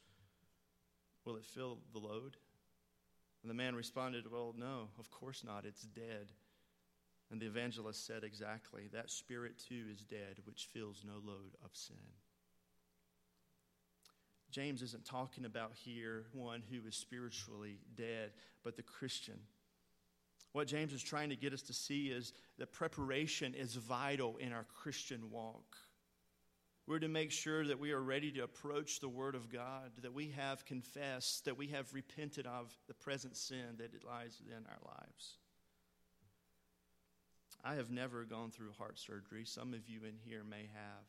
will 1.24 1.36
it 1.36 1.44
fill 1.44 1.78
the 1.92 1.98
load? 1.98 2.36
And 3.42 3.50
the 3.50 3.54
man 3.54 3.74
responded, 3.74 4.30
Well, 4.30 4.54
no, 4.56 4.88
of 4.98 5.10
course 5.10 5.44
not. 5.44 5.64
It's 5.64 5.82
dead. 5.82 6.32
And 7.30 7.40
the 7.40 7.46
evangelist 7.46 8.06
said, 8.06 8.24
Exactly. 8.24 8.88
That 8.92 9.10
spirit 9.10 9.62
too 9.68 9.84
is 9.92 10.00
dead, 10.00 10.38
which 10.44 10.68
feels 10.72 11.02
no 11.04 11.14
load 11.24 11.56
of 11.64 11.70
sin. 11.72 11.96
James 14.56 14.80
isn't 14.80 15.04
talking 15.04 15.44
about 15.44 15.72
here 15.74 16.24
one 16.32 16.62
who 16.70 16.88
is 16.88 16.96
spiritually 16.96 17.76
dead, 17.94 18.30
but 18.64 18.74
the 18.74 18.82
Christian. 18.82 19.38
What 20.52 20.66
James 20.66 20.94
is 20.94 21.02
trying 21.02 21.28
to 21.28 21.36
get 21.36 21.52
us 21.52 21.60
to 21.64 21.74
see 21.74 22.06
is 22.06 22.32
that 22.56 22.72
preparation 22.72 23.52
is 23.52 23.74
vital 23.74 24.38
in 24.38 24.54
our 24.54 24.64
Christian 24.80 25.30
walk. 25.30 25.76
We're 26.86 27.00
to 27.00 27.08
make 27.08 27.32
sure 27.32 27.66
that 27.66 27.78
we 27.78 27.92
are 27.92 28.00
ready 28.00 28.32
to 28.32 28.44
approach 28.44 29.00
the 29.00 29.10
Word 29.10 29.34
of 29.34 29.52
God, 29.52 29.90
that 30.00 30.14
we 30.14 30.30
have 30.30 30.64
confessed, 30.64 31.44
that 31.44 31.58
we 31.58 31.66
have 31.66 31.92
repented 31.92 32.46
of 32.46 32.74
the 32.88 32.94
present 32.94 33.36
sin 33.36 33.76
that 33.76 33.90
lies 34.06 34.40
within 34.42 34.64
our 34.70 34.96
lives. 34.98 35.34
I 37.62 37.74
have 37.74 37.90
never 37.90 38.24
gone 38.24 38.52
through 38.52 38.72
heart 38.78 38.98
surgery. 38.98 39.44
Some 39.44 39.74
of 39.74 39.86
you 39.86 40.04
in 40.04 40.14
here 40.24 40.44
may 40.48 40.70
have. 40.72 41.04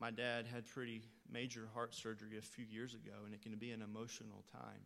My 0.00 0.10
dad 0.10 0.46
had 0.46 0.66
pretty 0.66 1.02
major 1.30 1.68
heart 1.74 1.94
surgery 1.94 2.38
a 2.38 2.42
few 2.42 2.64
years 2.64 2.94
ago, 2.94 3.12
and 3.24 3.34
it 3.34 3.42
can 3.42 3.54
be 3.56 3.70
an 3.70 3.82
emotional 3.82 4.44
time. 4.50 4.80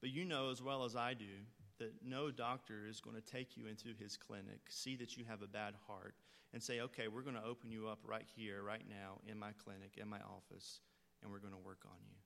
But 0.00 0.10
you 0.10 0.24
know 0.24 0.50
as 0.50 0.62
well 0.62 0.84
as 0.84 0.96
I 0.96 1.14
do 1.14 1.46
that 1.78 1.92
no 2.04 2.30
doctor 2.30 2.86
is 2.88 3.00
going 3.00 3.16
to 3.16 3.22
take 3.22 3.56
you 3.56 3.66
into 3.66 3.88
his 3.98 4.16
clinic, 4.16 4.60
see 4.68 4.96
that 4.96 5.16
you 5.16 5.24
have 5.24 5.42
a 5.42 5.46
bad 5.46 5.74
heart, 5.86 6.14
and 6.52 6.62
say, 6.62 6.80
okay, 6.80 7.08
we're 7.08 7.22
going 7.22 7.36
to 7.36 7.44
open 7.44 7.70
you 7.70 7.88
up 7.88 8.00
right 8.04 8.26
here, 8.36 8.62
right 8.62 8.84
now, 8.88 9.20
in 9.30 9.38
my 9.38 9.52
clinic, 9.64 9.92
in 9.96 10.08
my 10.08 10.18
office, 10.18 10.80
and 11.22 11.30
we're 11.30 11.38
going 11.38 11.52
to 11.52 11.58
work 11.58 11.82
on 11.86 11.98
you. 12.08 12.16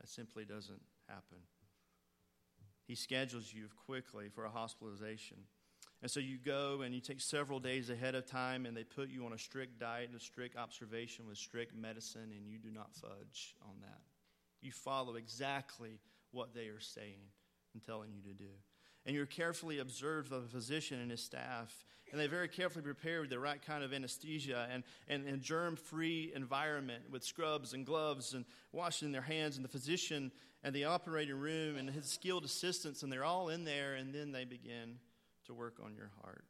That 0.00 0.08
simply 0.08 0.44
doesn't 0.44 0.82
happen. 1.08 1.38
He 2.86 2.94
schedules 2.94 3.52
you 3.54 3.68
quickly 3.86 4.28
for 4.28 4.44
a 4.44 4.50
hospitalization. 4.50 5.38
And 6.02 6.10
so 6.10 6.20
you 6.20 6.36
go 6.36 6.82
and 6.82 6.94
you 6.94 7.00
take 7.00 7.20
several 7.20 7.60
days 7.60 7.88
ahead 7.88 8.14
of 8.14 8.26
time, 8.26 8.66
and 8.66 8.76
they 8.76 8.84
put 8.84 9.08
you 9.08 9.24
on 9.24 9.32
a 9.32 9.38
strict 9.38 9.80
diet 9.80 10.08
and 10.08 10.20
a 10.20 10.22
strict 10.22 10.56
observation 10.56 11.26
with 11.26 11.38
strict 11.38 11.74
medicine, 11.74 12.30
and 12.36 12.46
you 12.46 12.58
do 12.58 12.70
not 12.70 12.94
fudge 12.94 13.54
on 13.62 13.74
that. 13.80 14.02
You 14.60 14.70
follow 14.70 15.14
exactly 15.14 15.98
what 16.30 16.54
they 16.54 16.66
are 16.66 16.80
saying 16.80 17.30
and 17.72 17.82
telling 17.82 18.10
you 18.12 18.20
to 18.22 18.36
do. 18.36 18.50
And 19.06 19.14
you're 19.14 19.26
carefully 19.26 19.78
observed 19.78 20.30
by 20.30 20.38
the 20.38 20.48
physician 20.48 21.00
and 21.00 21.10
his 21.10 21.22
staff, 21.22 21.84
and 22.10 22.20
they 22.20 22.26
very 22.26 22.48
carefully 22.48 22.82
prepare 22.82 23.26
the 23.26 23.38
right 23.38 23.60
kind 23.60 23.82
of 23.82 23.92
anesthesia 23.92 24.68
and, 24.70 24.84
and, 25.08 25.26
and 25.26 25.42
germ 25.42 25.76
free 25.76 26.32
environment 26.34 27.04
with 27.10 27.24
scrubs 27.24 27.72
and 27.72 27.86
gloves 27.86 28.34
and 28.34 28.44
washing 28.72 29.10
their 29.10 29.22
hands, 29.22 29.56
and 29.56 29.64
the 29.64 29.70
physician 29.70 30.30
and 30.62 30.74
the 30.74 30.84
operating 30.84 31.38
room 31.38 31.76
and 31.76 31.88
his 31.90 32.06
skilled 32.06 32.44
assistants, 32.44 33.02
and 33.02 33.12
they're 33.12 33.24
all 33.24 33.48
in 33.48 33.64
there, 33.64 33.94
and 33.94 34.14
then 34.14 34.32
they 34.32 34.44
begin 34.44 34.98
to 35.46 35.54
work 35.54 35.76
on 35.84 35.94
your 35.94 36.10
heart. 36.22 36.44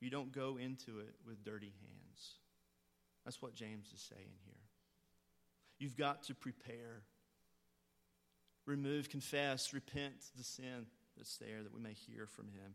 You 0.00 0.10
don't 0.10 0.32
go 0.32 0.58
into 0.60 1.00
it 1.00 1.14
with 1.26 1.44
dirty 1.44 1.72
hands. 1.80 2.34
That's 3.24 3.42
what 3.42 3.54
James 3.54 3.92
is 3.92 4.00
saying 4.00 4.36
here. 4.44 4.54
You've 5.78 5.96
got 5.96 6.24
to 6.24 6.34
prepare. 6.34 7.02
Remove, 8.66 9.08
confess, 9.08 9.72
repent 9.72 10.14
the 10.36 10.44
sin 10.44 10.86
that's 11.16 11.36
there 11.38 11.62
that 11.62 11.74
we 11.74 11.80
may 11.80 11.94
hear 11.94 12.26
from 12.26 12.46
him. 12.46 12.74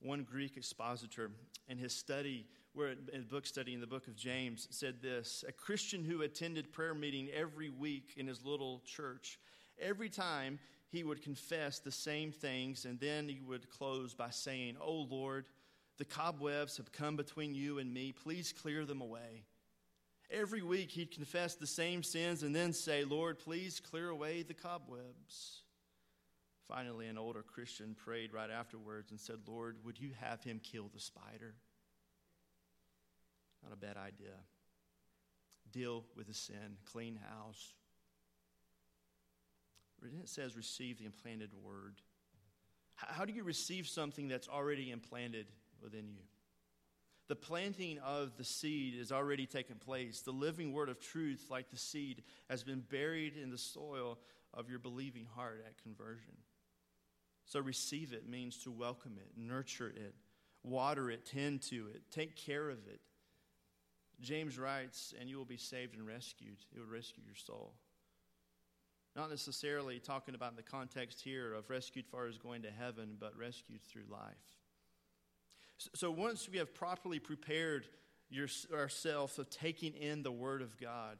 One 0.00 0.24
Greek 0.28 0.56
expositor 0.56 1.30
in 1.68 1.78
his 1.78 1.94
study, 1.94 2.46
where 2.72 2.94
in 3.12 3.22
book 3.24 3.46
study 3.46 3.74
in 3.74 3.80
the 3.80 3.86
book 3.86 4.08
of 4.08 4.16
James, 4.16 4.66
said 4.70 5.00
this 5.00 5.44
A 5.46 5.52
Christian 5.52 6.04
who 6.04 6.22
attended 6.22 6.72
prayer 6.72 6.94
meeting 6.94 7.28
every 7.32 7.70
week 7.70 8.14
in 8.16 8.26
his 8.26 8.44
little 8.44 8.82
church, 8.84 9.38
every 9.80 10.08
time 10.08 10.58
he 10.92 11.02
would 11.02 11.22
confess 11.22 11.78
the 11.78 11.90
same 11.90 12.30
things, 12.30 12.84
and 12.84 13.00
then 13.00 13.26
he 13.26 13.40
would 13.40 13.70
close 13.70 14.12
by 14.12 14.28
saying, 14.28 14.76
Oh 14.78 15.06
Lord, 15.10 15.46
the 15.96 16.04
cobwebs 16.04 16.76
have 16.76 16.92
come 16.92 17.16
between 17.16 17.54
you 17.54 17.78
and 17.78 17.92
me. 17.92 18.12
Please 18.12 18.52
clear 18.52 18.84
them 18.84 19.00
away. 19.00 19.44
Every 20.30 20.62
week 20.62 20.90
he'd 20.90 21.10
confess 21.10 21.54
the 21.54 21.66
same 21.66 22.02
sins 22.02 22.42
and 22.42 22.54
then 22.54 22.74
say, 22.74 23.04
Lord, 23.04 23.38
please 23.38 23.80
clear 23.80 24.10
away 24.10 24.42
the 24.42 24.54
cobwebs. 24.54 25.62
Finally, 26.68 27.08
an 27.08 27.18
older 27.18 27.42
Christian 27.42 27.94
prayed 27.94 28.32
right 28.32 28.50
afterwards 28.50 29.10
and 29.10 29.20
said, 29.20 29.36
Lord, 29.46 29.76
would 29.84 29.98
you 29.98 30.10
have 30.20 30.42
him 30.42 30.60
kill 30.62 30.90
the 30.92 31.00
spider? 31.00 31.54
Not 33.62 33.72
a 33.72 33.76
bad 33.76 33.96
idea. 33.96 34.36
Deal 35.70 36.04
with 36.16 36.26
the 36.26 36.34
sin, 36.34 36.76
clean 36.84 37.18
house, 37.28 37.74
it 40.22 40.28
says 40.28 40.56
receive 40.56 40.98
the 40.98 41.04
implanted 41.04 41.50
word. 41.62 42.00
How 42.94 43.24
do 43.24 43.32
you 43.32 43.42
receive 43.42 43.86
something 43.86 44.28
that's 44.28 44.48
already 44.48 44.90
implanted 44.90 45.46
within 45.82 46.08
you? 46.08 46.22
The 47.28 47.36
planting 47.36 47.98
of 48.00 48.36
the 48.36 48.44
seed 48.44 48.98
has 48.98 49.12
already 49.12 49.46
taken 49.46 49.76
place. 49.76 50.20
The 50.20 50.32
living 50.32 50.72
word 50.72 50.88
of 50.88 51.00
truth, 51.00 51.46
like 51.50 51.70
the 51.70 51.78
seed, 51.78 52.22
has 52.50 52.62
been 52.62 52.80
buried 52.80 53.36
in 53.36 53.50
the 53.50 53.58
soil 53.58 54.18
of 54.52 54.68
your 54.68 54.78
believing 54.78 55.26
heart 55.34 55.64
at 55.66 55.82
conversion. 55.82 56.34
So, 57.46 57.60
receive 57.60 58.12
it 58.12 58.28
means 58.28 58.58
to 58.64 58.70
welcome 58.70 59.18
it, 59.18 59.30
nurture 59.36 59.88
it, 59.88 60.14
water 60.62 61.10
it, 61.10 61.26
tend 61.26 61.62
to 61.62 61.88
it, 61.94 62.02
take 62.10 62.36
care 62.36 62.68
of 62.68 62.86
it. 62.86 63.00
James 64.20 64.58
writes, 64.58 65.12
and 65.18 65.28
you 65.28 65.36
will 65.36 65.44
be 65.44 65.56
saved 65.56 65.96
and 65.96 66.06
rescued. 66.06 66.58
It 66.74 66.78
will 66.78 66.86
rescue 66.86 67.24
your 67.24 67.34
soul. 67.34 67.74
Not 69.14 69.30
necessarily 69.30 69.98
talking 69.98 70.34
about 70.34 70.50
in 70.50 70.56
the 70.56 70.62
context 70.62 71.20
here 71.20 71.52
of 71.52 71.68
rescued 71.68 72.06
far 72.06 72.26
as 72.26 72.38
going 72.38 72.62
to 72.62 72.70
heaven, 72.70 73.16
but 73.20 73.36
rescued 73.36 73.82
through 73.82 74.04
life. 74.10 74.58
So 75.94 76.10
once 76.10 76.48
we 76.48 76.58
have 76.58 76.74
properly 76.74 77.18
prepared 77.18 77.86
ourselves 78.72 79.38
of 79.38 79.50
taking 79.50 79.94
in 79.94 80.22
the 80.22 80.32
Word 80.32 80.62
of 80.62 80.80
God, 80.80 81.18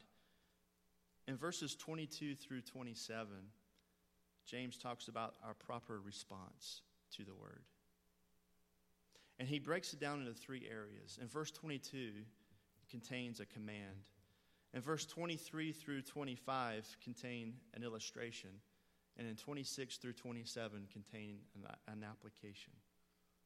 in 1.27 1.37
verses 1.37 1.75
22 1.75 2.35
through 2.35 2.61
27, 2.61 3.27
James 4.45 4.77
talks 4.77 5.07
about 5.07 5.35
our 5.45 5.53
proper 5.53 5.99
response 5.99 6.81
to 7.15 7.23
the 7.23 7.33
word. 7.33 7.63
And 9.39 9.47
he 9.47 9.59
breaks 9.59 9.93
it 9.93 9.99
down 9.99 10.19
into 10.19 10.33
three 10.33 10.67
areas. 10.69 11.17
In 11.21 11.27
verse 11.27 11.51
22, 11.51 12.11
contains 12.89 13.39
a 13.39 13.45
command. 13.45 14.05
And 14.73 14.83
verse 14.83 15.05
23 15.05 15.71
through 15.71 16.01
25 16.01 16.97
contain 17.03 17.53
an 17.75 17.83
illustration. 17.83 18.49
And 19.17 19.27
in 19.27 19.35
26 19.35 19.97
through 19.97 20.13
27 20.13 20.87
contain 20.91 21.37
an, 21.55 21.69
an 21.87 22.03
application. 22.03 22.73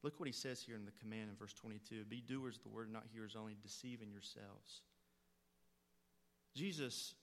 Look 0.03 0.19
what 0.19 0.27
he 0.27 0.33
says 0.33 0.61
here 0.61 0.75
in 0.75 0.85
the 0.85 0.91
command 1.01 1.29
in 1.29 1.35
verse 1.35 1.53
22 1.53 2.05
Be 2.05 2.21
doers 2.21 2.57
of 2.57 2.63
the 2.63 2.69
word, 2.69 2.91
not 2.91 3.03
hearers 3.11 3.35
only, 3.37 3.57
deceiving 3.61 4.11
yourselves. 4.11 4.81
Jesus 6.55 7.13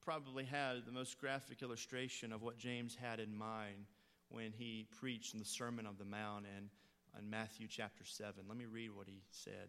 probably 0.00 0.44
had 0.44 0.84
the 0.84 0.92
most 0.92 1.18
graphic 1.18 1.62
illustration 1.62 2.32
of 2.32 2.42
what 2.42 2.58
James 2.58 2.96
had 2.96 3.20
in 3.20 3.36
mind 3.36 3.86
when 4.30 4.52
he 4.52 4.86
preached 4.98 5.34
in 5.34 5.38
the 5.38 5.46
Sermon 5.46 5.86
on 5.86 5.94
the 5.98 6.04
Mount 6.04 6.44
and 6.56 6.68
in 7.18 7.30
Matthew 7.30 7.66
chapter 7.68 8.04
7. 8.04 8.34
Let 8.48 8.56
me 8.56 8.66
read 8.66 8.90
what 8.94 9.06
he 9.06 9.22
said. 9.30 9.68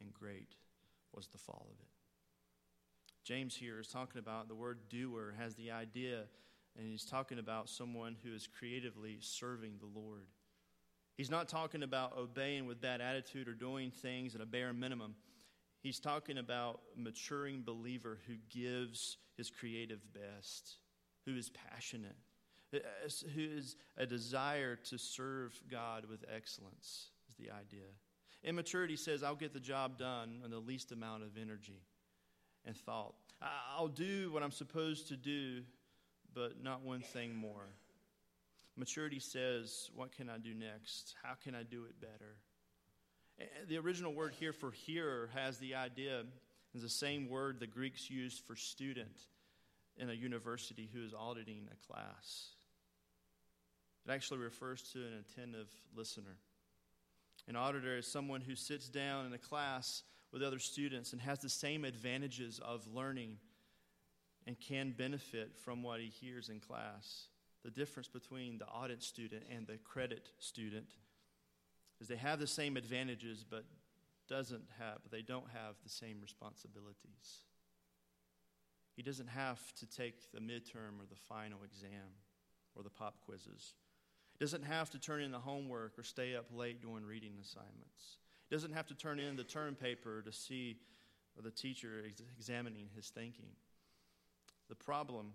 and 0.00 0.12
great 0.12 0.54
was 1.12 1.26
the 1.28 1.38
fall 1.38 1.68
of 1.72 1.80
it. 1.80 1.88
James 3.24 3.56
here 3.56 3.80
is 3.80 3.88
talking 3.88 4.18
about 4.18 4.48
the 4.48 4.54
word 4.54 4.78
doer, 4.88 5.34
has 5.38 5.54
the 5.56 5.70
idea, 5.70 6.24
and 6.78 6.86
he's 6.86 7.04
talking 7.04 7.38
about 7.38 7.68
someone 7.68 8.16
who 8.22 8.34
is 8.34 8.46
creatively 8.46 9.16
serving 9.20 9.78
the 9.80 9.98
Lord. 9.98 10.26
He's 11.16 11.30
not 11.30 11.48
talking 11.48 11.82
about 11.82 12.16
obeying 12.16 12.66
with 12.66 12.80
bad 12.80 13.00
attitude 13.00 13.48
or 13.48 13.54
doing 13.54 13.90
things 13.90 14.34
at 14.34 14.40
a 14.40 14.46
bare 14.46 14.72
minimum. 14.72 15.14
He's 15.82 15.98
talking 15.98 16.38
about 16.38 16.80
a 16.96 17.00
maturing 17.00 17.62
believer 17.62 18.18
who 18.26 18.34
gives 18.50 19.16
his 19.36 19.50
creative 19.50 20.00
best, 20.12 20.76
who 21.24 21.36
is 21.36 21.50
passionate, 21.50 22.16
who 22.70 22.78
is 23.36 23.76
a 23.96 24.06
desire 24.06 24.76
to 24.76 24.98
serve 24.98 25.58
God 25.70 26.04
with 26.04 26.24
excellence, 26.32 27.10
is 27.28 27.36
the 27.36 27.50
idea. 27.50 27.88
Immaturity 28.44 28.96
says, 28.96 29.22
I'll 29.22 29.34
get 29.34 29.52
the 29.52 29.60
job 29.60 29.98
done 29.98 30.40
in 30.44 30.50
the 30.50 30.58
least 30.58 30.92
amount 30.92 31.22
of 31.22 31.30
energy 31.40 31.80
and 32.64 32.76
thought. 32.76 33.14
I'll 33.76 33.88
do 33.88 34.30
what 34.32 34.42
I'm 34.42 34.52
supposed 34.52 35.08
to 35.08 35.16
do, 35.16 35.62
but 36.34 36.62
not 36.62 36.82
one 36.82 37.00
thing 37.00 37.34
more. 37.34 37.68
Maturity 38.76 39.20
says, 39.20 39.90
What 39.94 40.12
can 40.12 40.28
I 40.28 40.38
do 40.38 40.54
next? 40.54 41.14
How 41.22 41.34
can 41.42 41.54
I 41.54 41.62
do 41.62 41.84
it 41.84 42.00
better? 42.00 42.36
The 43.68 43.78
original 43.78 44.14
word 44.14 44.32
here 44.38 44.52
for 44.52 44.70
hearer 44.70 45.30
has 45.34 45.58
the 45.58 45.74
idea, 45.74 46.22
is 46.74 46.82
the 46.82 46.88
same 46.88 47.28
word 47.28 47.60
the 47.60 47.66
Greeks 47.66 48.10
used 48.10 48.42
for 48.46 48.56
student 48.56 49.18
in 49.98 50.10
a 50.10 50.14
university 50.14 50.88
who 50.92 51.04
is 51.04 51.12
auditing 51.14 51.68
a 51.70 51.92
class. 51.92 52.50
It 54.06 54.12
actually 54.12 54.40
refers 54.40 54.82
to 54.92 55.00
an 55.00 55.24
attentive 55.28 55.68
listener. 55.94 56.36
An 57.48 57.56
auditor 57.56 57.96
is 57.96 58.06
someone 58.06 58.40
who 58.40 58.56
sits 58.56 58.88
down 58.88 59.26
in 59.26 59.32
a 59.32 59.38
class 59.38 60.02
with 60.32 60.42
other 60.42 60.58
students 60.58 61.12
and 61.12 61.22
has 61.22 61.38
the 61.38 61.48
same 61.48 61.84
advantages 61.84 62.60
of 62.64 62.86
learning 62.92 63.38
and 64.46 64.58
can 64.58 64.92
benefit 64.96 65.56
from 65.56 65.82
what 65.82 66.00
he 66.00 66.08
hears 66.08 66.48
in 66.48 66.60
class. 66.60 67.28
The 67.64 67.70
difference 67.70 68.08
between 68.08 68.58
the 68.58 68.66
audit 68.66 69.02
student 69.02 69.44
and 69.50 69.66
the 69.66 69.78
credit 69.78 70.30
student 70.38 70.86
is 72.00 72.08
they 72.08 72.16
have 72.16 72.38
the 72.38 72.46
same 72.46 72.76
advantages 72.76 73.44
but 73.48 73.64
doesn't 74.28 74.64
have 74.78 74.98
but 75.02 75.12
they 75.12 75.22
don't 75.22 75.50
have 75.52 75.76
the 75.84 75.90
same 75.90 76.18
responsibilities. 76.20 77.44
He 78.96 79.02
doesn't 79.02 79.28
have 79.28 79.60
to 79.74 79.86
take 79.86 80.32
the 80.32 80.40
midterm 80.40 80.98
or 80.98 81.06
the 81.08 81.16
final 81.28 81.58
exam 81.64 82.10
or 82.74 82.82
the 82.82 82.90
pop 82.90 83.20
quizzes 83.24 83.74
doesn't 84.38 84.64
have 84.64 84.90
to 84.90 84.98
turn 84.98 85.22
in 85.22 85.30
the 85.30 85.38
homework 85.38 85.98
or 85.98 86.02
stay 86.02 86.36
up 86.36 86.46
late 86.54 86.82
doing 86.82 87.04
reading 87.04 87.32
assignments. 87.40 88.18
Doesn't 88.50 88.72
have 88.72 88.86
to 88.88 88.94
turn 88.94 89.18
in 89.18 89.36
the 89.36 89.44
term 89.44 89.74
paper 89.74 90.22
to 90.22 90.32
see 90.32 90.76
the 91.42 91.50
teacher 91.50 92.04
ex- 92.06 92.22
examining 92.38 92.88
his 92.94 93.08
thinking. 93.08 93.50
The 94.68 94.74
problem 94.74 95.32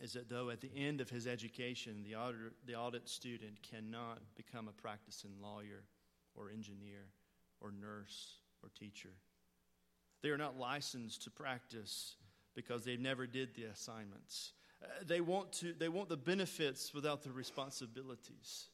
is 0.00 0.12
that 0.14 0.28
though 0.28 0.50
at 0.50 0.60
the 0.60 0.70
end 0.76 1.00
of 1.00 1.08
his 1.08 1.26
education, 1.26 2.04
the, 2.04 2.16
the 2.66 2.74
audit 2.74 3.08
student 3.08 3.62
cannot 3.62 4.18
become 4.36 4.68
a 4.68 4.72
practicing 4.72 5.32
lawyer 5.40 5.84
or 6.34 6.50
engineer 6.50 7.06
or 7.60 7.72
nurse 7.72 8.38
or 8.62 8.70
teacher. 8.78 9.10
They 10.22 10.30
are 10.30 10.38
not 10.38 10.58
licensed 10.58 11.22
to 11.24 11.30
practice 11.30 12.16
because 12.54 12.84
they 12.84 12.96
never 12.96 13.26
did 13.26 13.54
the 13.54 13.64
assignments 13.64 14.52
they 15.06 15.20
want, 15.20 15.52
to, 15.54 15.72
they 15.72 15.88
want 15.88 16.08
the 16.08 16.16
benefits 16.16 16.92
without 16.94 17.22
the 17.22 17.30
responsibilities. 17.30 18.66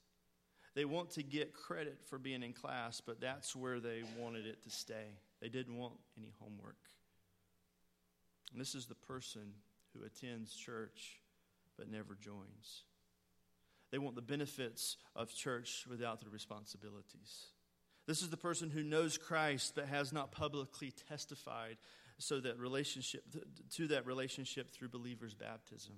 They 0.75 0.85
want 0.85 1.11
to 1.12 1.23
get 1.23 1.53
credit 1.53 1.99
for 2.09 2.18
being 2.18 2.42
in 2.42 2.53
class, 2.53 3.01
but 3.01 3.20
that's 3.20 3.57
where 3.57 3.81
they 3.81 4.03
wanted 4.18 4.46
it 4.46 4.62
to 4.62 4.70
stay. 4.70 5.18
They 5.40 5.49
didn't 5.49 5.77
want 5.77 5.94
any 6.16 6.33
homework. 6.40 6.77
And 8.53 8.61
this 8.61 8.75
is 8.75 8.87
the 8.87 8.94
person 8.94 9.55
who 9.92 10.05
attends 10.05 10.55
church 10.55 11.20
but 11.77 11.90
never 11.90 12.14
joins. 12.14 12.85
They 13.90 13.99
want 13.99 14.14
the 14.14 14.23
benefits 14.23 14.96
of 15.16 15.35
church 15.35 15.87
without 15.88 16.20
the 16.20 16.31
responsibilities. 16.31 17.46
This 18.07 18.23
is 18.23 18.31
the 18.31 18.37
person 18.37 18.70
who 18.70 18.83
knows 18.83 19.18
Christ 19.18 19.73
but 19.75 19.87
has 19.87 20.12
not 20.12 20.33
publicly 20.33 20.92
testified 21.09 21.77
so 22.20 22.40
that 22.40 22.59
relationship 22.59 23.24
to 23.76 23.88
that 23.88 24.06
relationship 24.06 24.70
through 24.70 24.88
believers' 24.88 25.35
baptism. 25.35 25.94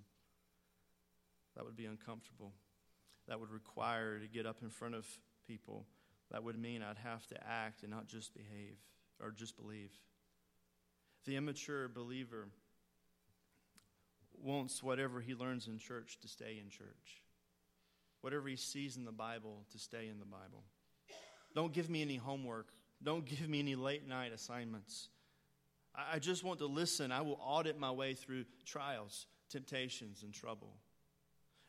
That 1.56 1.64
would 1.64 1.76
be 1.76 1.87
uncomfortable. 1.87 2.52
That 3.28 3.40
would 3.40 3.50
require 3.50 4.18
to 4.18 4.26
get 4.26 4.46
up 4.46 4.58
in 4.62 4.70
front 4.70 4.94
of 4.94 5.06
people. 5.46 5.87
That 6.30 6.42
would 6.42 6.58
mean 6.58 6.82
I'd 6.82 6.98
have 6.98 7.26
to 7.28 7.46
act 7.46 7.82
and 7.82 7.90
not 7.90 8.06
just 8.06 8.35
behave 8.35 8.78
or 9.20 9.30
just 9.30 9.56
believe. 9.56 9.92
The 11.26 11.37
immature 11.37 11.88
believer 11.88 12.48
wants 14.42 14.82
whatever 14.82 15.20
he 15.20 15.35
learns 15.35 15.66
in 15.66 15.78
church 15.78 16.18
to 16.22 16.28
stay 16.28 16.58
in 16.62 16.70
church. 16.70 17.22
Whatever 18.22 18.48
he 18.48 18.56
sees 18.56 18.96
in 18.96 19.04
the 19.04 19.12
Bible 19.12 19.64
to 19.72 19.78
stay 19.78 20.08
in 20.08 20.18
the 20.18 20.24
Bible. 20.24 20.64
Don't 21.54 21.72
give 21.72 21.90
me 21.90 22.02
any 22.02 22.16
homework. 22.16 22.68
Don't 23.02 23.24
give 23.26 23.48
me 23.48 23.58
any 23.58 23.74
late 23.74 24.08
night 24.08 24.32
assignments. 24.32 25.08
I 25.94 26.18
just 26.18 26.42
want 26.42 26.59
to 26.61 26.66
listen. 26.66 27.12
I 27.12 27.20
will 27.20 27.38
audit 27.42 27.78
my 27.78 27.90
way 27.90 28.14
through 28.14 28.44
trials, 28.64 29.26
temptations, 29.50 30.22
and 30.22 30.33
trouble. 30.33 30.74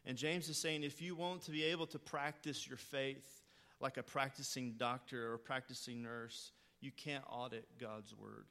And 0.05 0.17
James 0.17 0.49
is 0.49 0.57
saying 0.57 0.83
if 0.83 1.01
you 1.01 1.15
want 1.15 1.43
to 1.43 1.51
be 1.51 1.63
able 1.63 1.87
to 1.87 1.99
practice 1.99 2.67
your 2.67 2.77
faith 2.77 3.41
like 3.79 3.97
a 3.97 4.03
practicing 4.03 4.73
doctor 4.77 5.33
or 5.33 5.37
practicing 5.37 6.01
nurse, 6.01 6.51
you 6.79 6.91
can't 6.91 7.23
audit 7.29 7.65
God's 7.79 8.13
word. 8.15 8.45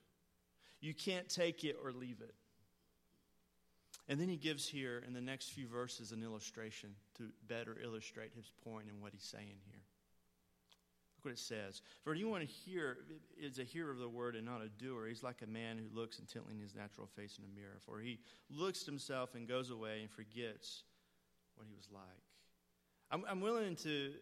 You 0.81 0.95
can't 0.95 1.29
take 1.29 1.65
it 1.65 1.77
or 1.83 1.93
leave 1.93 2.21
it. 2.21 2.35
And 4.09 4.21
then 4.21 4.29
he 4.29 4.37
gives 4.37 4.67
here 4.67 5.03
in 5.07 5.15
the 5.15 5.21
next 5.21 5.51
few 5.51 5.67
verses 5.67 6.13
an 6.13 6.23
illustration 6.23 6.91
to 7.19 7.29
better 7.47 7.77
illustrate 7.83 8.33
his 8.35 8.51
point 8.65 8.89
and 8.91 9.01
what 9.01 9.13
he's 9.13 9.23
saying 9.23 9.57
here. 9.65 9.81
Look 11.23 11.35
what 11.35 11.39
it 11.39 11.45
says. 11.45 11.83
For 12.03 12.13
anyone 12.13 12.41
here 12.41 12.97
is 13.41 13.61
a 13.61 13.63
hearer 13.63 13.93
of 13.93 13.99
the 13.99 14.09
word 14.09 14.35
and 14.35 14.45
not 14.45 14.61
a 14.61 14.69
doer. 14.69 15.07
He's 15.07 15.23
like 15.23 15.41
a 15.43 15.47
man 15.47 15.79
who 15.79 15.97
looks 15.97 16.19
intently 16.19 16.55
in 16.55 16.61
his 16.61 16.75
natural 16.75 17.07
face 17.07 17.39
in 17.39 17.45
a 17.45 17.55
mirror. 17.61 17.79
For 17.87 18.01
he 18.01 18.19
looks 18.51 18.83
at 18.83 18.87
himself 18.87 19.37
and 19.37 19.47
goes 19.47 19.71
away 19.71 20.01
and 20.01 20.11
forgets 20.11 20.83
what 21.55 21.69
he 21.69 21.75
was 21.77 21.87
like. 21.93 22.03
I'm, 23.13 23.25
I'm 23.29 23.41
willing 23.41 23.77
to, 23.77 24.15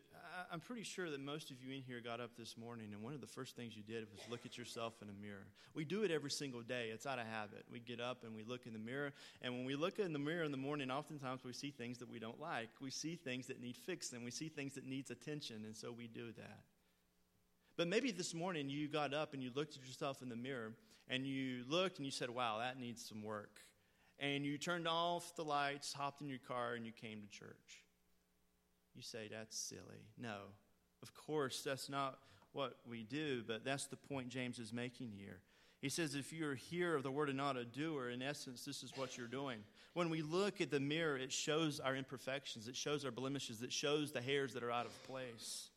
I'm 0.53 0.61
pretty 0.61 0.83
sure 0.83 1.11
that 1.11 1.21
most 1.21 1.51
of 1.51 1.63
you 1.63 1.73
in 1.75 1.81
here 1.81 2.03
got 2.05 2.21
up 2.21 2.33
this 2.37 2.59
morning 2.59 2.89
and 2.93 3.03
one 3.03 3.15
of 3.15 3.23
the 3.23 3.27
first 3.27 3.57
things 3.57 3.75
you 3.75 3.83
did 3.83 4.07
was 4.13 4.21
look 4.29 4.45
at 4.45 4.59
yourself 4.59 4.95
in 5.01 5.09
a 5.09 5.13
mirror. 5.23 5.47
We 5.75 5.85
do 5.85 6.03
it 6.03 6.11
every 6.11 6.31
single 6.31 6.61
day, 6.61 6.91
it's 6.93 7.07
out 7.07 7.19
of 7.19 7.27
habit. 7.27 7.65
We 7.73 7.79
get 7.79 8.01
up 8.01 8.25
and 8.25 8.35
we 8.35 8.43
look 8.43 8.67
in 8.67 8.75
the 8.75 8.81
mirror, 8.81 9.13
and 9.41 9.55
when 9.55 9.65
we 9.65 9.77
look 9.77 10.01
in 10.01 10.13
the 10.13 10.19
mirror 10.19 10.43
in 10.43 10.51
the 10.51 10.59
morning, 10.59 10.91
oftentimes 10.91 11.45
we 11.45 11.53
see 11.53 11.71
things 11.71 11.99
that 11.99 12.11
we 12.11 12.19
don't 12.19 12.41
like. 12.41 12.69
We 12.81 12.91
see 12.91 13.15
things 13.15 13.47
that 13.47 13.61
need 13.61 13.77
fixing, 13.77 14.25
we 14.25 14.33
see 14.33 14.49
things 14.49 14.75
that 14.75 14.85
needs 14.85 15.11
attention, 15.11 15.63
and 15.65 15.77
so 15.77 15.93
we 15.93 16.09
do 16.09 16.33
that. 16.37 16.59
But 17.81 17.89
maybe 17.89 18.11
this 18.11 18.35
morning 18.35 18.69
you 18.69 18.89
got 18.89 19.15
up 19.15 19.33
and 19.33 19.43
you 19.43 19.51
looked 19.55 19.75
at 19.75 19.87
yourself 19.87 20.21
in 20.21 20.29
the 20.29 20.37
mirror 20.37 20.75
and 21.09 21.27
you 21.27 21.65
looked 21.67 21.97
and 21.97 22.05
you 22.05 22.13
said, 22.13 22.29
wow, 22.29 22.59
that 22.59 22.79
needs 22.79 23.03
some 23.09 23.23
work. 23.23 23.59
and 24.21 24.45
you 24.45 24.59
turned 24.59 24.87
off 24.87 25.35
the 25.35 25.43
lights, 25.43 25.95
hopped 25.95 26.21
in 26.21 26.29
your 26.29 26.39
car, 26.47 26.75
and 26.75 26.85
you 26.85 26.93
came 26.93 27.23
to 27.23 27.29
church. 27.29 27.83
You 28.95 29.03
say, 29.03 29.31
that's 29.33 29.57
silly. 29.57 30.05
No, 30.19 30.37
of 31.03 31.15
course, 31.15 31.63
that's 31.63 31.89
not 31.89 32.19
what 32.53 32.77
we 32.87 33.03
do, 33.03 33.43
but 33.47 33.65
that's 33.65 33.87
the 33.87 33.97
point 33.97 34.29
James 34.29 34.59
is 34.59 34.73
making 34.73 35.13
here. 35.17 35.39
He 35.81 35.89
says, 35.89 36.15
if 36.15 36.35
you're 36.35 36.53
a 36.53 36.57
hearer 36.57 36.97
of 36.97 37.03
the 37.03 37.11
word 37.11 37.31
and 37.31 37.39
not 37.39 37.57
a 37.57 37.65
doer, 37.65 38.11
in 38.11 38.21
essence, 38.21 38.63
this 38.67 38.83
is 38.83 38.93
what 38.97 39.17
you're 39.17 39.27
doing. 39.27 39.61
When 39.95 40.11
we 40.11 40.21
look 40.21 40.61
at 40.61 40.71
the 40.71 40.81
mirror, 40.81 41.17
it 41.17 41.33
shows 41.33 41.81
our 41.81 41.97
imperfections, 41.97 42.69
it 42.69 42.77
shows 42.77 43.07
our 43.07 43.11
blemishes, 43.11 43.63
it 43.63 43.73
shows 43.73 44.13
the 44.13 44.21
hairs 44.21 44.53
that 44.53 44.63
are 44.63 44.71
out 44.71 44.85
of 44.85 45.03
place. 45.05 45.71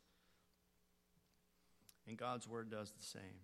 And 2.08 2.18
God's 2.18 2.48
word 2.48 2.70
does 2.70 2.92
the 2.92 3.04
same. 3.04 3.40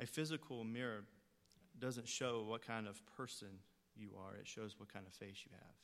A 0.00 0.06
physical 0.06 0.64
mirror 0.64 1.04
doesn't 1.78 2.08
show 2.08 2.44
what 2.46 2.66
kind 2.66 2.86
of 2.86 3.00
person 3.16 3.48
you 3.96 4.10
are, 4.16 4.36
it 4.36 4.46
shows 4.46 4.78
what 4.78 4.92
kind 4.92 5.06
of 5.06 5.12
face 5.12 5.38
you 5.44 5.50
have. 5.52 5.74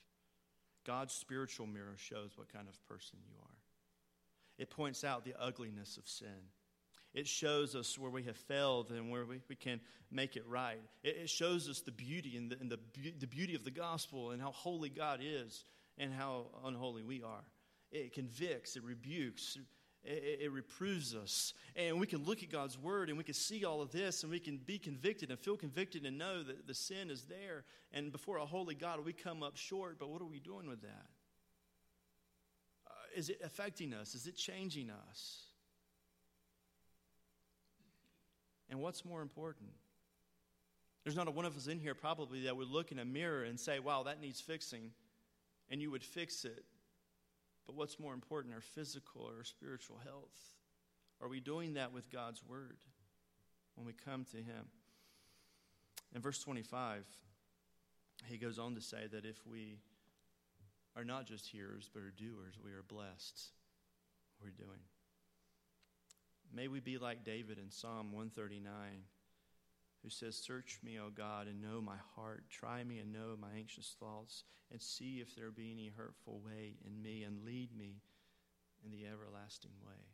God's 0.84 1.14
spiritual 1.14 1.66
mirror 1.66 1.96
shows 1.96 2.32
what 2.36 2.52
kind 2.52 2.68
of 2.68 2.86
person 2.86 3.18
you 3.26 3.34
are. 3.40 3.56
It 4.58 4.70
points 4.70 5.02
out 5.02 5.24
the 5.24 5.34
ugliness 5.40 5.96
of 5.96 6.06
sin. 6.06 6.28
It 7.14 7.26
shows 7.26 7.74
us 7.74 7.96
where 7.98 8.10
we 8.10 8.24
have 8.24 8.36
failed 8.36 8.90
and 8.90 9.10
where 9.10 9.24
we, 9.24 9.40
we 9.48 9.54
can 9.54 9.80
make 10.10 10.36
it 10.36 10.44
right. 10.48 10.80
It, 11.02 11.16
it 11.22 11.30
shows 11.30 11.68
us 11.68 11.80
the 11.80 11.92
beauty 11.92 12.36
and, 12.36 12.50
the, 12.50 12.58
and 12.60 12.70
the, 12.70 12.78
the 13.18 13.26
beauty 13.26 13.54
of 13.54 13.64
the 13.64 13.70
gospel 13.70 14.32
and 14.32 14.42
how 14.42 14.50
holy 14.50 14.88
God 14.88 15.20
is 15.22 15.64
and 15.96 16.12
how 16.12 16.46
unholy 16.64 17.02
we 17.02 17.22
are. 17.22 17.44
It 17.92 18.12
convicts, 18.12 18.76
it 18.76 18.82
rebukes, 18.82 19.56
it, 20.04 20.40
it, 20.42 20.52
reproves 20.52 21.14
us. 21.14 21.54
And 21.76 21.98
we 21.98 22.06
can 22.06 22.24
look 22.24 22.42
at 22.42 22.50
God's 22.50 22.78
word 22.78 23.08
and 23.08 23.16
we 23.16 23.24
can 23.24 23.34
see 23.34 23.64
all 23.64 23.80
of 23.80 23.90
this 23.90 24.22
and 24.22 24.30
we 24.30 24.38
can 24.38 24.58
be 24.58 24.78
convicted 24.78 25.30
and 25.30 25.38
feel 25.38 25.56
convicted 25.56 26.04
and 26.04 26.18
know 26.18 26.42
that 26.42 26.66
the 26.66 26.74
sin 26.74 27.10
is 27.10 27.22
there. 27.22 27.64
And 27.92 28.12
before 28.12 28.36
a 28.36 28.44
holy 28.44 28.74
God, 28.74 29.04
we 29.04 29.12
come 29.12 29.42
up 29.42 29.56
short, 29.56 29.98
but 29.98 30.10
what 30.10 30.20
are 30.20 30.26
we 30.26 30.40
doing 30.40 30.68
with 30.68 30.82
that? 30.82 31.06
Uh, 32.86 32.90
is 33.16 33.30
it 33.30 33.40
affecting 33.42 33.94
us? 33.94 34.14
Is 34.14 34.26
it 34.26 34.36
changing 34.36 34.90
us? 34.90 35.44
And 38.68 38.80
what's 38.80 39.04
more 39.04 39.22
important? 39.22 39.70
There's 41.04 41.16
not 41.16 41.28
a 41.28 41.30
one 41.30 41.44
of 41.44 41.56
us 41.56 41.66
in 41.66 41.78
here 41.78 41.94
probably 41.94 42.44
that 42.44 42.56
would 42.56 42.68
look 42.68 42.92
in 42.92 42.98
a 42.98 43.04
mirror 43.04 43.44
and 43.44 43.58
say, 43.58 43.78
wow, 43.78 44.02
that 44.04 44.20
needs 44.20 44.40
fixing. 44.40 44.90
And 45.70 45.80
you 45.80 45.90
would 45.90 46.04
fix 46.04 46.44
it 46.44 46.64
but 47.66 47.74
what's 47.74 47.98
more 47.98 48.14
important, 48.14 48.54
our 48.54 48.60
physical 48.60 49.22
or 49.22 49.38
our 49.38 49.44
spiritual 49.44 49.98
health? 50.04 50.54
Are 51.20 51.28
we 51.28 51.40
doing 51.40 51.74
that 51.74 51.92
with 51.92 52.10
God's 52.10 52.42
word 52.44 52.78
when 53.74 53.86
we 53.86 53.92
come 53.92 54.24
to 54.32 54.36
Him? 54.36 54.66
In 56.14 56.20
verse 56.20 56.38
25, 56.40 57.04
he 58.26 58.38
goes 58.38 58.58
on 58.58 58.74
to 58.74 58.80
say 58.80 59.06
that 59.10 59.24
if 59.24 59.44
we 59.46 59.78
are 60.96 61.04
not 61.04 61.26
just 61.26 61.48
hearers 61.48 61.90
but 61.92 62.02
are 62.02 62.10
doers, 62.10 62.54
we 62.62 62.72
are 62.72 62.84
blessed. 62.86 63.50
We're 64.42 64.50
doing. 64.50 64.80
May 66.52 66.68
we 66.68 66.80
be 66.80 66.98
like 66.98 67.24
David 67.24 67.58
in 67.58 67.70
Psalm 67.70 68.12
139 68.12 68.70
who 70.04 70.10
says, 70.10 70.36
Search 70.36 70.78
me, 70.84 70.98
O 71.00 71.08
God, 71.08 71.48
and 71.48 71.62
know 71.62 71.80
my 71.80 71.96
heart. 72.14 72.44
Try 72.50 72.84
me 72.84 72.98
and 72.98 73.12
know 73.12 73.36
my 73.40 73.48
anxious 73.56 73.96
thoughts, 73.98 74.44
and 74.70 74.80
see 74.80 75.20
if 75.20 75.34
there 75.34 75.50
be 75.50 75.72
any 75.72 75.88
hurtful 75.96 76.42
way 76.44 76.76
in 76.86 77.02
me, 77.02 77.22
and 77.22 77.44
lead 77.44 77.74
me 77.76 78.02
in 78.84 78.90
the 78.90 79.06
everlasting 79.06 79.72
way. 79.84 80.04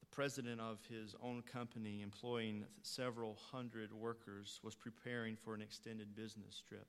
The 0.00 0.06
president 0.14 0.60
of 0.60 0.78
his 0.88 1.16
own 1.20 1.42
company, 1.42 2.00
employing 2.00 2.64
several 2.82 3.36
hundred 3.50 3.92
workers, 3.92 4.60
was 4.62 4.76
preparing 4.76 5.36
for 5.36 5.54
an 5.54 5.60
extended 5.60 6.14
business 6.14 6.62
trip. 6.66 6.86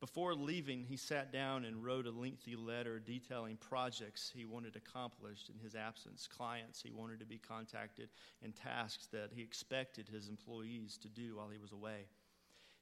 Before 0.00 0.34
leaving, 0.34 0.84
he 0.84 0.96
sat 0.96 1.30
down 1.30 1.66
and 1.66 1.84
wrote 1.84 2.06
a 2.06 2.10
lengthy 2.10 2.56
letter 2.56 2.98
detailing 2.98 3.58
projects 3.58 4.32
he 4.34 4.46
wanted 4.46 4.74
accomplished 4.74 5.50
in 5.50 5.58
his 5.62 5.74
absence, 5.74 6.26
clients 6.26 6.82
he 6.82 6.90
wanted 6.90 7.20
to 7.20 7.26
be 7.26 7.36
contacted, 7.36 8.08
and 8.42 8.56
tasks 8.56 9.08
that 9.12 9.30
he 9.34 9.42
expected 9.42 10.08
his 10.08 10.30
employees 10.30 10.96
to 11.02 11.08
do 11.08 11.36
while 11.36 11.50
he 11.50 11.58
was 11.58 11.72
away. 11.72 12.06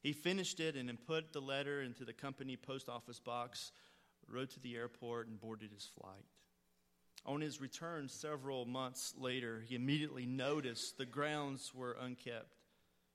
He 0.01 0.13
finished 0.13 0.61
it 0.61 0.77
and 0.77 0.89
then 0.89 0.97
put 0.97 1.33
the 1.33 1.41
letter 1.41 1.83
into 1.83 2.05
the 2.05 2.13
company 2.13 2.57
post 2.57 2.89
office 2.89 3.19
box, 3.19 3.73
rode 4.29 4.51
to 4.51 4.61
the 4.61 4.77
airport, 4.77 5.27
and 5.27 5.41
boarded 5.41 5.73
his 5.73 5.91
flight. 6.01 6.25
On 7.27 7.41
his 7.41 7.61
return 7.61 8.09
several 8.09 8.65
months 8.65 9.13
later, 9.19 9.65
he 9.69 9.75
immediately 9.75 10.25
noticed 10.25 10.97
the 10.97 11.05
grounds 11.05 11.75
were 11.75 11.97
unkept. 12.01 12.55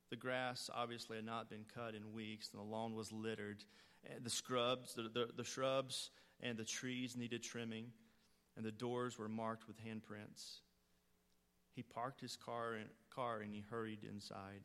The 0.10 0.18
grass 0.18 0.70
obviously 0.74 1.16
had 1.16 1.26
not 1.26 1.50
been 1.50 1.66
cut 1.74 1.96
in 1.96 2.12
weeks, 2.12 2.50
and 2.52 2.62
the 2.62 2.70
lawn 2.70 2.96
was 2.96 3.14
littered 3.14 3.64
Eh, 4.06 4.14
the 4.22 4.30
scrubs, 4.30 4.94
the, 4.94 5.04
the, 5.04 5.30
the 5.36 5.44
shrubs 5.44 6.12
and 6.42 6.58
the 6.58 6.66
trees 6.66 7.16
needed 7.16 7.44
trimming, 7.44 7.88
and 8.58 8.66
the 8.66 8.72
doors 8.72 9.18
were 9.18 9.30
marked 9.30 9.68
with 9.68 9.78
handprints. 9.78 10.60
He 11.76 11.84
parked 11.84 12.22
his 12.22 12.36
car, 12.36 12.76
in, 12.76 12.86
car 13.10 13.40
and 13.40 13.54
he 13.54 13.64
hurried 13.70 14.04
inside. 14.04 14.62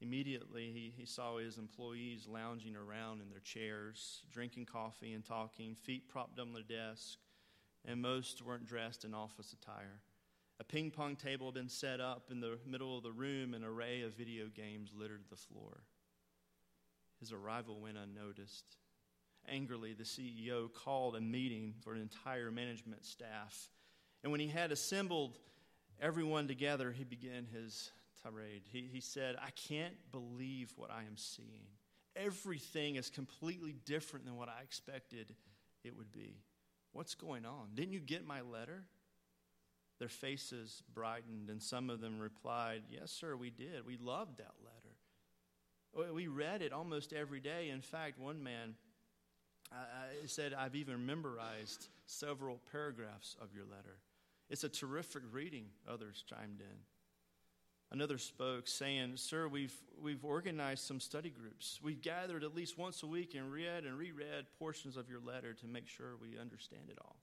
Immediately, 0.00 0.70
he, 0.72 0.92
he 0.96 1.04
saw 1.04 1.38
his 1.38 1.58
employees 1.58 2.28
lounging 2.28 2.76
around 2.76 3.20
in 3.20 3.30
their 3.30 3.40
chairs, 3.40 4.22
drinking 4.30 4.66
coffee 4.66 5.12
and 5.12 5.24
talking, 5.24 5.74
feet 5.74 6.08
propped 6.08 6.38
on 6.38 6.52
their 6.52 6.62
desk, 6.62 7.18
and 7.84 8.00
most 8.00 8.44
weren't 8.44 8.66
dressed 8.66 9.04
in 9.04 9.12
office 9.12 9.52
attire. 9.52 10.00
A 10.60 10.64
ping 10.64 10.90
pong 10.90 11.16
table 11.16 11.48
had 11.48 11.54
been 11.54 11.68
set 11.68 12.00
up 12.00 12.30
in 12.30 12.40
the 12.40 12.58
middle 12.64 12.96
of 12.96 13.02
the 13.02 13.12
room, 13.12 13.54
and 13.54 13.64
an 13.64 13.70
array 13.70 14.02
of 14.02 14.14
video 14.14 14.46
games 14.46 14.92
littered 14.96 15.24
the 15.30 15.36
floor. 15.36 15.82
His 17.20 17.32
arrival 17.32 17.80
went 17.80 17.98
unnoticed. 17.98 18.76
Angrily, 19.48 19.94
the 19.94 20.04
CEO 20.04 20.72
called 20.72 21.16
a 21.16 21.20
meeting 21.20 21.74
for 21.80 21.94
an 21.94 22.00
entire 22.00 22.50
management 22.50 23.04
staff. 23.04 23.70
And 24.22 24.30
when 24.30 24.40
he 24.40 24.48
had 24.48 24.72
assembled 24.72 25.38
everyone 26.00 26.48
together, 26.48 26.92
he 26.92 27.04
began 27.04 27.46
his 27.46 27.90
tirade. 28.22 28.62
He, 28.70 28.88
he 28.92 29.00
said, 29.00 29.36
I 29.40 29.50
can't 29.50 29.94
believe 30.12 30.72
what 30.76 30.90
I 30.90 31.00
am 31.00 31.16
seeing. 31.16 31.66
Everything 32.16 32.96
is 32.96 33.10
completely 33.10 33.76
different 33.84 34.24
than 34.24 34.36
what 34.36 34.48
I 34.48 34.62
expected 34.62 35.34
it 35.84 35.96
would 35.96 36.12
be. 36.12 36.42
What's 36.92 37.14
going 37.14 37.44
on? 37.44 37.68
Didn't 37.74 37.92
you 37.92 38.00
get 38.00 38.26
my 38.26 38.40
letter? 38.40 38.84
Their 39.98 40.08
faces 40.08 40.82
brightened, 40.94 41.50
and 41.50 41.62
some 41.62 41.90
of 41.90 42.00
them 42.00 42.18
replied, 42.18 42.82
Yes, 42.88 43.10
sir, 43.10 43.36
we 43.36 43.50
did. 43.50 43.84
We 43.84 43.96
loved 43.96 44.38
that 44.38 44.54
letter. 44.64 44.77
We 46.14 46.28
read 46.28 46.62
it 46.62 46.72
almost 46.72 47.12
every 47.12 47.40
day. 47.40 47.70
In 47.70 47.80
fact, 47.80 48.18
one 48.18 48.42
man 48.42 48.74
said, 50.26 50.54
I've 50.54 50.76
even 50.76 51.04
memorized 51.04 51.88
several 52.06 52.60
paragraphs 52.70 53.36
of 53.40 53.54
your 53.54 53.64
letter. 53.64 53.98
It's 54.50 54.64
a 54.64 54.68
terrific 54.68 55.22
reading, 55.30 55.66
others 55.88 56.24
chimed 56.26 56.60
in. 56.60 56.78
Another 57.90 58.18
spoke, 58.18 58.68
saying, 58.68 59.16
Sir, 59.16 59.48
we've, 59.48 59.74
we've 60.00 60.24
organized 60.24 60.84
some 60.84 61.00
study 61.00 61.30
groups. 61.30 61.80
We've 61.82 62.02
gathered 62.02 62.44
at 62.44 62.54
least 62.54 62.76
once 62.76 63.02
a 63.02 63.06
week 63.06 63.34
and 63.34 63.50
read 63.50 63.84
and 63.84 63.96
reread 63.96 64.46
portions 64.58 64.96
of 64.96 65.08
your 65.08 65.20
letter 65.20 65.54
to 65.54 65.66
make 65.66 65.88
sure 65.88 66.16
we 66.20 66.38
understand 66.38 66.90
it 66.90 66.98
all. 67.00 67.16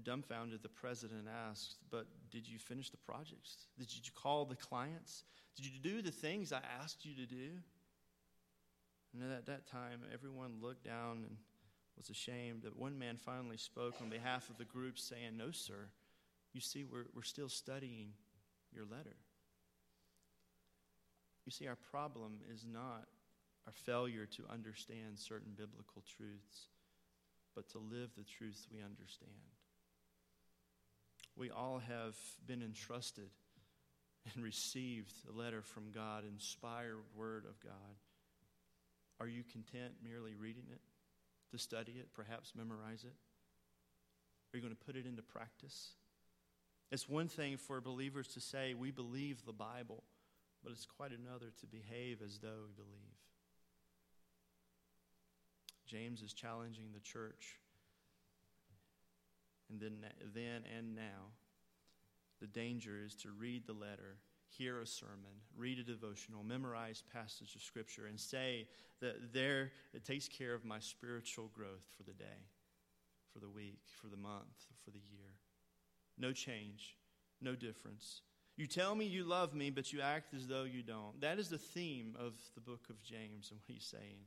Dumbfounded, 0.00 0.62
the 0.62 0.68
president 0.68 1.28
asked, 1.48 1.76
But 1.90 2.06
did 2.30 2.48
you 2.48 2.58
finish 2.58 2.90
the 2.90 2.96
projects? 2.96 3.66
Did 3.78 3.92
you 3.94 4.12
call 4.14 4.44
the 4.44 4.56
clients? 4.56 5.24
Did 5.56 5.66
you 5.66 5.78
do 5.82 6.00
the 6.02 6.10
things 6.10 6.52
I 6.52 6.60
asked 6.80 7.04
you 7.04 7.14
to 7.14 7.26
do? 7.26 7.50
And 9.12 9.32
at 9.32 9.46
that 9.46 9.66
time, 9.66 10.00
everyone 10.12 10.54
looked 10.62 10.84
down 10.84 11.24
and 11.28 11.36
was 11.96 12.08
ashamed. 12.08 12.62
That 12.62 12.78
one 12.78 12.98
man 12.98 13.18
finally 13.18 13.58
spoke 13.58 13.94
on 14.00 14.08
behalf 14.08 14.48
of 14.48 14.56
the 14.56 14.64
group, 14.64 14.98
saying, 14.98 15.36
No, 15.36 15.50
sir. 15.50 15.90
You 16.54 16.60
see, 16.60 16.84
we're, 16.84 17.04
we're 17.14 17.22
still 17.22 17.48
studying 17.48 18.12
your 18.74 18.84
letter. 18.84 19.16
You 21.44 21.52
see, 21.52 21.66
our 21.66 21.78
problem 21.90 22.38
is 22.52 22.64
not 22.70 23.06
our 23.66 23.72
failure 23.72 24.26
to 24.26 24.44
understand 24.50 25.18
certain 25.18 25.52
biblical 25.56 26.02
truths, 26.16 26.68
but 27.54 27.68
to 27.70 27.78
live 27.78 28.10
the 28.16 28.24
truths 28.24 28.66
we 28.72 28.82
understand. 28.82 29.30
We 31.36 31.50
all 31.50 31.80
have 31.88 32.16
been 32.46 32.62
entrusted 32.62 33.30
and 34.34 34.44
received 34.44 35.12
a 35.28 35.36
letter 35.36 35.62
from 35.62 35.90
God, 35.90 36.24
inspired 36.24 36.96
word 37.16 37.44
of 37.48 37.58
God. 37.60 37.96
Are 39.18 39.26
you 39.26 39.42
content 39.50 39.94
merely 40.04 40.34
reading 40.34 40.64
it, 40.70 40.80
to 41.50 41.58
study 41.58 41.92
it, 41.98 42.08
perhaps 42.14 42.52
memorize 42.56 43.04
it? 43.04 43.14
Are 44.52 44.56
you 44.56 44.62
going 44.62 44.74
to 44.74 44.84
put 44.84 44.96
it 44.96 45.06
into 45.06 45.22
practice? 45.22 45.92
It's 46.90 47.08
one 47.08 47.28
thing 47.28 47.56
for 47.56 47.80
believers 47.80 48.28
to 48.28 48.40
say, 48.40 48.74
we 48.74 48.90
believe 48.90 49.44
the 49.46 49.52
Bible, 49.52 50.02
but 50.62 50.72
it's 50.72 50.86
quite 50.86 51.12
another 51.12 51.52
to 51.60 51.66
behave 51.66 52.20
as 52.22 52.38
though 52.38 52.66
we 52.66 52.72
believe. 52.74 53.16
James 55.86 56.22
is 56.22 56.32
challenging 56.32 56.86
the 56.92 57.00
church, 57.00 57.58
and 59.72 59.80
then, 59.80 60.04
then 60.34 60.62
and 60.76 60.94
now 60.94 61.32
the 62.40 62.46
danger 62.46 63.00
is 63.04 63.14
to 63.14 63.30
read 63.30 63.66
the 63.66 63.72
letter, 63.72 64.18
hear 64.48 64.80
a 64.80 64.86
sermon, 64.86 65.40
read 65.56 65.78
a 65.78 65.82
devotional, 65.82 66.44
memorize 66.44 67.02
passage 67.12 67.54
of 67.54 67.62
scripture, 67.62 68.06
and 68.06 68.20
say 68.20 68.68
that 69.00 69.32
there 69.32 69.72
it 69.94 70.04
takes 70.04 70.28
care 70.28 70.54
of 70.54 70.64
my 70.64 70.78
spiritual 70.78 71.50
growth 71.54 71.86
for 71.96 72.02
the 72.02 72.12
day, 72.12 72.46
for 73.32 73.38
the 73.38 73.48
week, 73.48 73.80
for 74.00 74.08
the 74.08 74.16
month, 74.16 74.66
for 74.84 74.90
the 74.90 74.98
year. 74.98 75.30
No 76.18 76.32
change, 76.32 76.96
no 77.40 77.54
difference. 77.54 78.20
You 78.56 78.66
tell 78.66 78.94
me 78.94 79.06
you 79.06 79.24
love 79.24 79.54
me, 79.54 79.70
but 79.70 79.92
you 79.92 80.02
act 80.02 80.34
as 80.34 80.46
though 80.46 80.64
you 80.64 80.82
don't. 80.82 81.20
That 81.20 81.38
is 81.38 81.48
the 81.48 81.58
theme 81.58 82.14
of 82.18 82.34
the 82.54 82.60
book 82.60 82.82
of 82.90 83.02
James 83.02 83.50
and 83.50 83.58
what 83.60 83.74
he's 83.74 83.86
saying. 83.86 84.26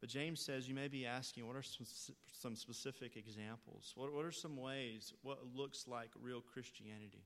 But 0.00 0.08
James 0.08 0.40
says 0.40 0.66
you 0.68 0.74
may 0.74 0.88
be 0.88 1.04
asking, 1.04 1.46
what 1.46 1.56
are 1.56 1.62
some, 1.62 1.86
some 2.32 2.56
specific 2.56 3.16
examples? 3.16 3.92
What, 3.96 4.12
what 4.14 4.24
are 4.24 4.32
some 4.32 4.56
ways, 4.56 5.12
what 5.22 5.38
looks 5.54 5.86
like 5.86 6.10
real 6.20 6.40
Christianity? 6.40 7.24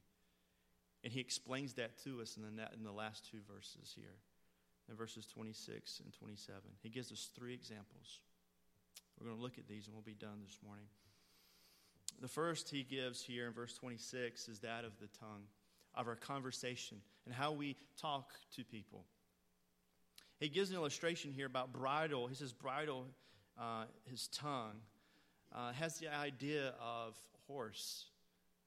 And 1.05 1.13
he 1.13 1.21
explains 1.21 1.75
that 1.75 2.03
to 2.05 2.21
us 2.21 2.37
in 2.37 2.43
the, 2.43 2.63
in 2.75 2.83
the 2.83 2.91
last 2.91 3.31
two 3.31 3.39
verses 3.47 3.93
here, 3.95 4.17
in 4.89 4.97
verses 4.97 5.27
26 5.27 6.01
and 6.03 6.13
27. 6.13 6.61
He 6.83 6.89
gives 6.89 7.13
us 7.13 7.31
three 7.37 7.55
examples. 7.55 8.21
We're 9.21 9.27
going 9.27 9.37
to 9.37 9.43
look 9.43 9.59
at 9.59 9.69
these 9.69 9.87
and 9.87 9.95
we'll 9.95 10.03
be 10.03 10.15
done 10.15 10.41
this 10.45 10.59
morning. 10.65 10.87
The 12.21 12.29
first 12.29 12.71
he 12.71 12.83
gives 12.83 13.23
here 13.23 13.47
in 13.47 13.53
verse 13.53 13.75
26 13.75 14.49
is 14.49 14.61
that 14.61 14.85
of 14.85 14.99
the 15.01 15.09
tongue, 15.19 15.45
of 15.95 16.09
our 16.09 16.17
conversation, 16.17 16.99
and 17.27 17.35
how 17.35 17.53
we 17.53 17.77
talk 18.01 18.33
to 18.57 18.65
people. 18.65 19.05
He 20.41 20.49
gives 20.49 20.71
an 20.71 20.77
illustration 20.77 21.33
here 21.33 21.47
about 21.47 21.73
bridle. 21.73 22.27
He 22.27 22.35
says, 22.35 22.53
bridle 22.53 23.07
uh, 23.59 23.85
his 24.05 24.29
tongue. 24.29 24.81
Uh, 25.55 25.73
has 25.73 25.99
the 25.99 26.13
idea 26.13 26.75
of 26.81 27.17
horse, 27.47 28.07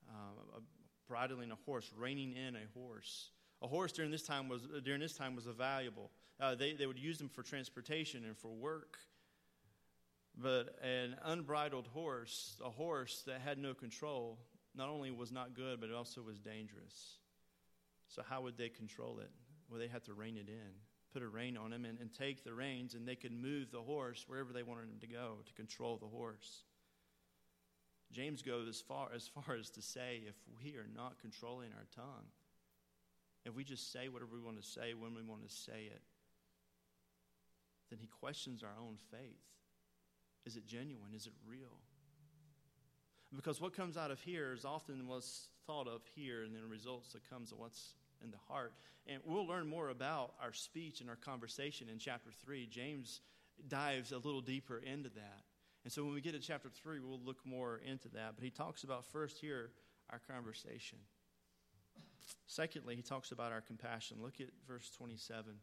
uh, 0.10 0.60
bridling 1.08 1.51
a 1.51 1.58
horse, 1.65 1.91
reining 1.97 2.34
in 2.34 2.56
a 2.56 2.80
horse. 2.80 3.32
A 3.62 3.67
horse 3.67 3.91
during 3.91 4.10
this 4.10 4.23
time 4.23 4.47
was 4.47 4.62
during 4.86 5.01
this 5.01 5.13
time 5.13 5.36
was 5.36 5.47
a 5.47 5.51
valuable. 5.51 6.12
Uh, 6.39 6.56
they 6.56 6.73
they 6.73 6.86
would 6.86 6.99
use 6.99 7.17
them 7.17 7.27
for 7.27 7.43
transportation 7.43 8.23
and 8.23 8.38
for 8.38 8.53
work. 8.53 8.97
But 10.39 10.77
an 10.82 11.15
unbridled 11.25 11.88
horse, 11.88 12.56
a 12.63 12.69
horse 12.69 13.23
that 13.25 13.41
had 13.41 13.58
no 13.58 13.73
control, 13.73 14.38
not 14.75 14.88
only 14.88 15.10
was 15.12 15.32
not 15.32 15.56
good, 15.56 15.82
but 15.82 15.89
it 15.89 15.95
also 15.95 16.21
was 16.21 16.39
dangerous. 16.39 17.17
So 18.08 18.21
how 18.21 18.41
would 18.43 18.58
they 18.58 18.69
control 18.69 19.19
it? 19.19 19.32
Well, 19.69 19.80
they 19.80 19.88
had 19.88 20.06
to 20.06 20.13
rein 20.13 20.38
it 20.38 20.47
in, 20.47 20.71
put 21.17 21.25
a 21.25 21.27
rein 21.27 21.58
on 21.58 21.73
him, 21.73 21.84
and, 21.84 21.97
and 21.99 22.13
take 22.13 22.43
the 22.43 22.53
reins, 22.53 22.93
and 22.93 23.08
they 23.08 23.15
could 23.15 23.32
move 23.32 23.71
the 23.71 23.82
horse 23.82 24.25
wherever 24.27 24.53
they 24.53 24.62
wanted 24.62 24.84
him 24.84 24.99
to 25.01 25.08
go 25.08 25.38
to 25.47 25.53
control 25.53 25.97
the 25.97 26.06
horse. 26.06 26.62
James 28.12 28.43
goes 28.43 28.67
as 28.67 28.80
far 28.80 29.10
as 29.15 29.27
far 29.27 29.56
as 29.56 29.71
to 29.71 29.82
say 29.82 30.21
if 30.27 30.36
we 30.63 30.75
are 30.75 30.86
not 30.95 31.19
controlling 31.19 31.71
our 31.73 31.88
tongue, 31.95 32.27
if 33.45 33.56
we 33.56 33.63
just 33.63 33.91
say 33.91 34.10
whatever 34.10 34.36
we 34.36 34.43
want 34.43 34.62
to 34.62 34.67
say 34.67 34.93
when 34.93 35.15
we 35.15 35.23
want 35.23 35.41
to 35.41 35.51
say 35.51 35.89
it, 35.89 36.03
then 37.89 37.97
he 37.99 38.06
questions 38.06 38.62
our 38.62 38.75
own 38.80 38.97
faith. 39.10 39.41
Is 40.45 40.56
it 40.56 40.67
genuine? 40.67 41.15
Is 41.15 41.25
it 41.25 41.34
real? 41.49 41.80
Because 43.36 43.60
what 43.60 43.75
comes 43.75 43.97
out 43.97 44.12
of 44.12 44.21
here 44.21 44.53
is 44.53 44.65
often 44.65 45.08
what's 45.08 45.47
thought 45.65 45.88
of 45.88 46.01
here, 46.13 46.43
and 46.43 46.53
then 46.53 46.69
results 46.69 47.13
that 47.13 47.27
comes 47.27 47.51
of 47.51 47.58
what's 47.58 47.95
in 48.23 48.32
the 48.32 48.38
heart. 48.47 48.73
And 49.08 49.21
we'll 49.25 49.47
learn 49.47 49.67
more 49.67 49.89
about 49.89 50.34
our 50.41 50.53
speech 50.53 51.01
and 51.01 51.10
our 51.10 51.15
conversation 51.15 51.88
in 51.89 51.97
chapter 51.97 52.30
3. 52.43 52.67
James 52.67 53.21
dives 53.67 54.12
a 54.12 54.17
little 54.17 54.41
deeper 54.41 54.80
into 54.80 55.10
that. 55.10 55.43
And 55.84 55.91
so 55.93 56.03
when 56.03 56.13
we 56.13 56.21
get 56.21 56.34
to 56.34 56.39
chapter 56.39 56.69
3, 56.69 56.99
we'll 56.99 57.21
look 57.23 57.45
more 57.45 57.80
into 57.86 58.10
that. 58.10 58.34
But 58.36 58.43
he 58.43 58.49
talks 58.49 58.84
about 58.84 59.06
first 59.06 59.39
here 59.39 59.71
our 60.10 60.19
conversation. 60.19 60.97
Secondly, 62.45 62.95
he 62.95 63.01
talks 63.01 63.32
about 63.32 63.51
our 63.51 63.62
compassion. 63.62 64.17
Look 64.21 64.41
at 64.41 64.47
verse 64.67 64.89
27. 64.97 65.53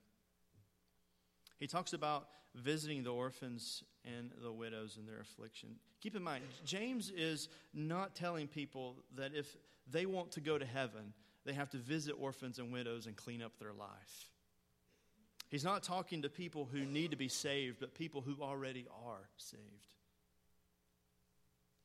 He 1.58 1.66
talks 1.66 1.92
about 1.92 2.28
visiting 2.54 3.02
the 3.02 3.12
orphans 3.12 3.82
and 4.04 4.30
the 4.42 4.52
widows 4.52 4.96
in 4.98 5.06
their 5.06 5.20
affliction. 5.20 5.70
Keep 6.00 6.16
in 6.16 6.22
mind, 6.22 6.44
James 6.64 7.10
is 7.10 7.48
not 7.72 8.14
telling 8.14 8.46
people 8.46 8.96
that 9.16 9.32
if 9.34 9.56
they 9.90 10.06
want 10.06 10.32
to 10.32 10.40
go 10.40 10.56
to 10.56 10.64
heaven, 10.64 11.12
they 11.44 11.52
have 11.52 11.70
to 11.70 11.78
visit 11.78 12.14
orphans 12.18 12.58
and 12.58 12.72
widows 12.72 13.06
and 13.06 13.16
clean 13.16 13.42
up 13.42 13.58
their 13.58 13.72
life. 13.72 14.30
He's 15.50 15.64
not 15.64 15.82
talking 15.82 16.22
to 16.22 16.28
people 16.28 16.68
who 16.70 16.84
need 16.84 17.10
to 17.10 17.16
be 17.16 17.28
saved, 17.28 17.78
but 17.78 17.94
people 17.94 18.22
who 18.22 18.42
already 18.42 18.86
are 19.06 19.28
saved. 19.36 19.62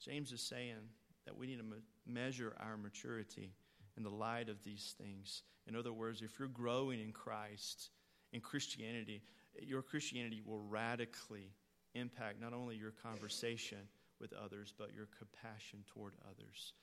James 0.04 0.32
is 0.32 0.42
saying 0.42 0.90
that 1.26 1.38
we 1.38 1.46
need 1.46 1.60
to 1.60 1.66
measure 2.08 2.56
our 2.60 2.78
maturity 2.78 3.54
in 3.98 4.04
the 4.04 4.10
light 4.10 4.50
of 4.50 4.64
these 4.64 4.96
things. 4.98 5.44
In 5.68 5.76
other 5.76 5.94
words, 5.94 6.22
if 6.22 6.40
you're 6.40 6.48
growing 6.48 7.00
in 7.00 7.12
Christ, 7.12 7.90
in 8.32 8.40
Christianity, 8.40 9.22
your 9.62 9.82
Christianity 9.82 10.42
will 10.44 10.62
radically 10.62 11.52
impact 11.94 12.40
not 12.40 12.54
only 12.54 12.76
your 12.76 12.94
conversation 13.04 13.80
with 14.20 14.34
others, 14.34 14.74
but 14.78 14.94
your 14.96 15.08
compassion 15.18 15.84
toward 15.94 16.14
others. 16.30 16.74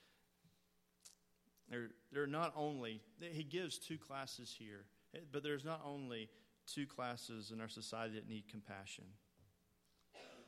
There, 1.68 1.88
there 2.12 2.22
are 2.22 2.28
not 2.28 2.52
only, 2.56 3.00
he 3.20 3.42
gives 3.42 3.78
two 3.78 3.98
classes 3.98 4.54
here, 4.56 4.84
but 5.32 5.42
there's 5.42 5.64
not 5.64 5.82
only 5.84 6.28
two 6.66 6.86
classes 6.86 7.50
in 7.50 7.60
our 7.60 7.68
society 7.68 8.14
that 8.14 8.28
need 8.28 8.48
compassion. 8.48 9.04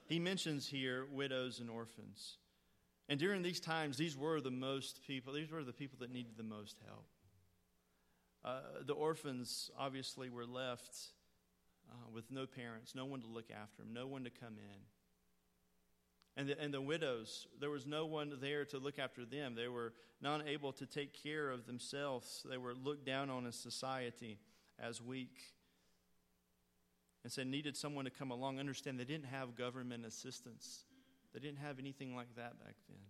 He 0.06 0.18
mentions 0.18 0.66
here 0.66 1.06
widows 1.10 1.60
and 1.60 1.68
orphans. 1.68 2.38
And 3.08 3.18
during 3.18 3.42
these 3.42 3.60
times, 3.60 3.96
these 3.96 4.16
were 4.16 4.40
the 4.40 4.50
most 4.50 5.00
people, 5.06 5.32
these 5.32 5.50
were 5.50 5.64
the 5.64 5.72
people 5.72 5.98
that 6.00 6.12
needed 6.12 6.36
the 6.36 6.42
most 6.42 6.76
help. 6.86 7.06
Uh, 8.44 8.60
the 8.86 8.92
orphans 8.92 9.70
obviously 9.78 10.30
were 10.30 10.46
left 10.46 10.96
uh, 11.90 11.94
with 12.12 12.30
no 12.30 12.46
parents, 12.46 12.94
no 12.94 13.04
one 13.04 13.20
to 13.20 13.26
look 13.26 13.50
after 13.50 13.82
them, 13.82 13.92
no 13.92 14.06
one 14.06 14.24
to 14.24 14.30
come 14.30 14.56
in. 14.58 14.80
And 16.38 16.48
the, 16.48 16.60
and 16.60 16.72
the 16.72 16.80
widows, 16.80 17.48
there 17.60 17.68
was 17.68 17.84
no 17.84 18.06
one 18.06 18.32
there 18.40 18.64
to 18.66 18.78
look 18.78 19.00
after 19.00 19.24
them. 19.24 19.56
They 19.56 19.66
were 19.66 19.92
not 20.22 20.46
able 20.46 20.72
to 20.74 20.86
take 20.86 21.20
care 21.20 21.50
of 21.50 21.66
themselves. 21.66 22.46
They 22.48 22.56
were 22.56 22.74
looked 22.74 23.04
down 23.04 23.28
on 23.28 23.44
in 23.44 23.50
society 23.50 24.38
as 24.78 25.02
weak. 25.02 25.36
And 27.24 27.32
so 27.32 27.42
needed 27.42 27.76
someone 27.76 28.04
to 28.04 28.10
come 28.12 28.30
along, 28.30 28.60
understand 28.60 29.00
they 29.00 29.04
didn't 29.04 29.26
have 29.26 29.56
government 29.56 30.06
assistance. 30.06 30.84
They 31.34 31.40
didn't 31.40 31.58
have 31.58 31.80
anything 31.80 32.14
like 32.14 32.32
that 32.36 32.60
back 32.60 32.76
then. 32.88 33.02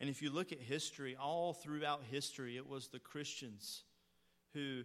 And 0.00 0.10
if 0.10 0.20
you 0.20 0.30
look 0.30 0.50
at 0.50 0.58
history, 0.58 1.16
all 1.16 1.52
throughout 1.52 2.02
history, 2.10 2.56
it 2.56 2.68
was 2.68 2.88
the 2.88 2.98
Christians 2.98 3.84
who, 4.52 4.82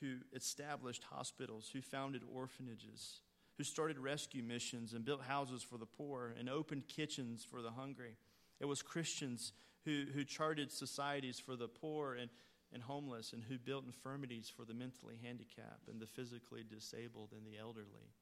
who 0.00 0.16
established 0.34 1.04
hospitals, 1.04 1.68
who 1.70 1.82
founded 1.82 2.22
orphanages, 2.34 3.20
who 3.56 3.64
started 3.64 3.98
rescue 3.98 4.42
missions 4.42 4.92
and 4.92 5.04
built 5.04 5.22
houses 5.22 5.62
for 5.62 5.78
the 5.78 5.86
poor 5.86 6.34
and 6.38 6.48
opened 6.48 6.88
kitchens 6.88 7.44
for 7.44 7.62
the 7.62 7.70
hungry. 7.70 8.16
It 8.60 8.66
was 8.66 8.82
Christians 8.82 9.52
who, 9.84 10.04
who 10.12 10.24
charted 10.24 10.70
societies 10.70 11.38
for 11.38 11.56
the 11.56 11.68
poor 11.68 12.14
and, 12.14 12.30
and 12.72 12.82
homeless 12.82 13.32
and 13.32 13.42
who 13.42 13.58
built 13.58 13.86
infirmities 13.86 14.52
for 14.54 14.64
the 14.64 14.74
mentally 14.74 15.16
handicapped 15.22 15.88
and 15.88 16.00
the 16.00 16.06
physically 16.06 16.64
disabled 16.68 17.32
and 17.32 17.46
the 17.46 17.58
elderly. 17.58 18.12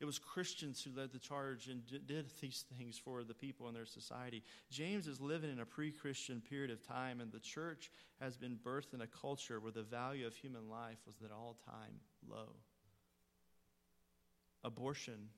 It 0.00 0.06
was 0.06 0.18
Christians 0.18 0.82
who 0.82 0.98
led 0.98 1.12
the 1.12 1.18
charge 1.18 1.68
and 1.68 1.82
did 1.86 2.30
these 2.40 2.64
things 2.78 2.98
for 2.98 3.22
the 3.22 3.34
people 3.34 3.68
in 3.68 3.74
their 3.74 3.84
society. 3.84 4.42
James 4.70 5.06
is 5.06 5.20
living 5.20 5.50
in 5.50 5.60
a 5.60 5.66
pre 5.66 5.92
Christian 5.92 6.40
period 6.40 6.70
of 6.70 6.86
time, 6.86 7.20
and 7.20 7.30
the 7.30 7.38
church 7.38 7.90
has 8.18 8.38
been 8.38 8.56
birthed 8.56 8.94
in 8.94 9.02
a 9.02 9.06
culture 9.06 9.60
where 9.60 9.72
the 9.72 9.82
value 9.82 10.26
of 10.26 10.34
human 10.34 10.70
life 10.70 10.96
was 11.06 11.16
at 11.22 11.30
all 11.30 11.58
time 11.66 12.00
low. 12.26 12.56
Abortion 14.62 15.28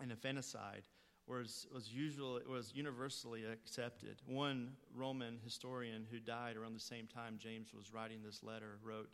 and 0.00 0.10
infanticide 0.10 0.82
was, 1.26 1.66
was, 1.72 1.92
usually, 1.92 2.42
was 2.48 2.72
universally 2.74 3.44
accepted. 3.44 4.20
One 4.26 4.72
Roman 4.94 5.38
historian 5.44 6.06
who 6.10 6.18
died 6.18 6.56
around 6.56 6.74
the 6.74 6.80
same 6.80 7.06
time 7.06 7.38
James 7.38 7.72
was 7.72 7.92
writing 7.92 8.18
this 8.24 8.42
letter 8.42 8.78
wrote, 8.82 9.10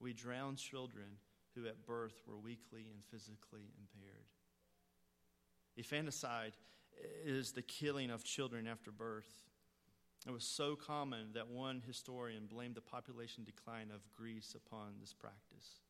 We 0.00 0.12
drown 0.12 0.56
children 0.56 1.18
who 1.54 1.66
at 1.66 1.86
birth 1.86 2.22
were 2.26 2.38
weakly 2.38 2.86
and 2.92 3.02
physically 3.10 3.72
impaired. 3.78 4.26
Infanticide 5.76 6.52
is 7.24 7.52
the 7.52 7.62
killing 7.62 8.10
of 8.10 8.24
children 8.24 8.66
after 8.66 8.90
birth. 8.90 9.30
It 10.26 10.32
was 10.32 10.44
so 10.44 10.76
common 10.76 11.32
that 11.34 11.48
one 11.48 11.82
historian 11.86 12.46
blamed 12.46 12.74
the 12.74 12.80
population 12.80 13.44
decline 13.44 13.90
of 13.94 14.00
Greece 14.14 14.54
upon 14.54 14.94
this 15.00 15.12
practice. 15.12 15.80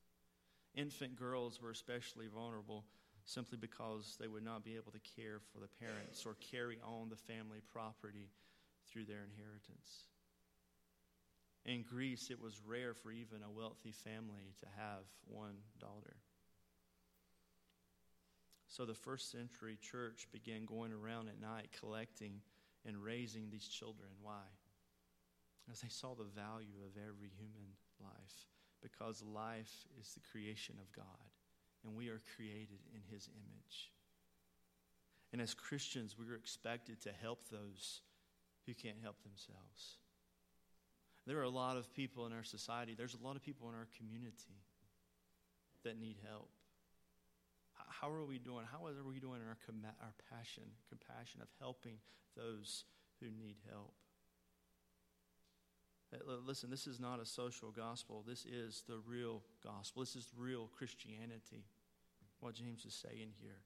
Infant 0.76 1.16
girls 1.16 1.60
were 1.60 1.70
especially 1.70 2.26
vulnerable 2.28 2.84
simply 3.24 3.58
because 3.58 4.16
they 4.20 4.28
would 4.28 4.44
not 4.44 4.64
be 4.64 4.76
able 4.76 4.92
to 4.92 5.00
care 5.16 5.40
for 5.52 5.58
the 5.58 5.68
parents 5.84 6.24
or 6.24 6.34
carry 6.34 6.78
on 6.84 7.08
the 7.08 7.16
family 7.16 7.60
property 7.72 8.28
through 8.88 9.04
their 9.04 9.24
inheritance. 9.24 10.04
In 11.64 11.82
Greece, 11.82 12.30
it 12.30 12.40
was 12.40 12.60
rare 12.64 12.94
for 12.94 13.10
even 13.10 13.42
a 13.42 13.50
wealthy 13.50 13.90
family 13.90 14.54
to 14.60 14.66
have 14.76 15.02
one 15.26 15.56
daughter. 15.80 16.16
So 18.68 18.84
the 18.84 18.94
first 18.94 19.32
century 19.32 19.76
church 19.80 20.28
began 20.30 20.66
going 20.66 20.92
around 20.92 21.28
at 21.28 21.40
night 21.40 21.70
collecting 21.80 22.42
and 22.84 23.02
raising 23.02 23.50
these 23.50 23.66
children. 23.66 24.10
Why? 24.22 24.44
as 25.70 25.80
they 25.80 25.88
saw 25.88 26.14
the 26.14 26.24
value 26.24 26.78
of 26.86 26.94
every 26.96 27.30
human 27.36 27.74
life, 28.00 28.46
because 28.86 29.22
life 29.22 29.86
is 30.00 30.14
the 30.14 30.20
creation 30.30 30.76
of 30.80 30.92
God, 30.92 31.30
and 31.84 31.96
we 31.96 32.08
are 32.08 32.20
created 32.36 32.78
in 32.94 33.00
His 33.10 33.28
image. 33.34 33.90
And 35.32 35.42
as 35.42 35.54
Christians, 35.54 36.16
we 36.18 36.30
are 36.32 36.36
expected 36.36 37.00
to 37.02 37.10
help 37.10 37.48
those 37.50 38.02
who 38.64 38.74
can't 38.74 38.98
help 39.02 39.16
themselves. 39.22 39.98
There 41.26 41.38
are 41.38 41.42
a 41.42 41.48
lot 41.48 41.76
of 41.76 41.92
people 41.92 42.26
in 42.26 42.32
our 42.32 42.44
society, 42.44 42.94
there's 42.96 43.14
a 43.20 43.24
lot 43.24 43.34
of 43.34 43.42
people 43.42 43.68
in 43.68 43.74
our 43.74 43.88
community 43.98 44.62
that 45.82 45.98
need 45.98 46.16
help. 46.28 46.50
How 47.88 48.10
are 48.10 48.24
we 48.24 48.38
doing? 48.38 48.64
How 48.70 48.86
are 48.86 49.04
we 49.04 49.18
doing 49.18 49.40
in 49.42 49.48
our, 49.48 49.58
com- 49.66 49.82
our 50.00 50.14
passion, 50.30 50.64
compassion 50.88 51.40
of 51.42 51.48
helping 51.58 51.98
those 52.36 52.84
who 53.20 53.26
need 53.26 53.56
help? 53.68 53.94
Uh, 56.16 56.34
listen, 56.46 56.70
this 56.70 56.86
is 56.86 57.00
not 57.00 57.20
a 57.20 57.26
social 57.26 57.70
gospel. 57.70 58.24
This 58.26 58.44
is 58.44 58.84
the 58.88 58.98
real 59.06 59.42
gospel. 59.62 60.02
This 60.02 60.16
is 60.16 60.28
real 60.36 60.70
Christianity, 60.76 61.64
what 62.40 62.54
James 62.54 62.84
is 62.84 62.94
saying 62.94 63.32
here. 63.40 63.60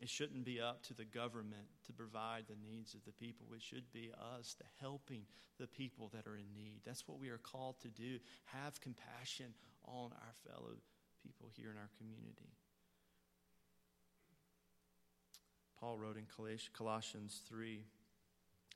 It 0.00 0.08
shouldn't 0.08 0.44
be 0.44 0.60
up 0.60 0.82
to 0.84 0.94
the 0.94 1.04
government 1.04 1.68
to 1.86 1.92
provide 1.92 2.44
the 2.48 2.56
needs 2.66 2.94
of 2.94 3.04
the 3.04 3.12
people. 3.12 3.46
It 3.54 3.60
should 3.60 3.92
be 3.92 4.10
us, 4.38 4.56
the 4.58 4.64
helping 4.80 5.24
the 5.58 5.66
people 5.66 6.10
that 6.14 6.26
are 6.26 6.36
in 6.36 6.54
need. 6.54 6.80
That's 6.86 7.06
what 7.06 7.20
we 7.20 7.28
are 7.28 7.38
called 7.38 7.78
to 7.82 7.88
do. 7.88 8.18
Have 8.46 8.80
compassion 8.80 9.52
on 9.84 10.12
our 10.12 10.34
fellow 10.48 10.76
people 11.22 11.50
here 11.54 11.70
in 11.70 11.76
our 11.76 11.90
community. 11.98 12.54
Paul 15.78 15.98
wrote 15.98 16.16
in 16.16 16.26
Colossians 16.74 17.42
3 17.48 17.84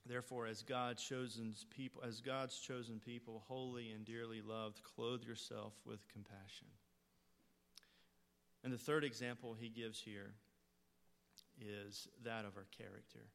Therefore, 0.07 0.47
as 0.47 0.63
God's 0.63 1.03
chosen 1.03 1.55
people, 1.71 2.03
as 2.07 2.21
God's 2.21 2.59
chosen 2.59 3.01
people, 3.01 3.43
holy 3.49 3.91
and 3.91 4.05
dearly 4.05 4.43
loved, 4.43 4.83
clothe 4.83 5.23
yourself 5.23 5.73
with 5.87 6.07
compassion. 6.13 6.67
And 8.63 8.73
the 8.73 8.79
third 8.79 9.03
example 9.03 9.57
he 9.59 9.69
gives 9.69 10.01
here 10.01 10.35
is 11.61 12.09
that 12.25 12.45
of 12.45 12.57
our 12.57 12.67
character. 12.77 13.27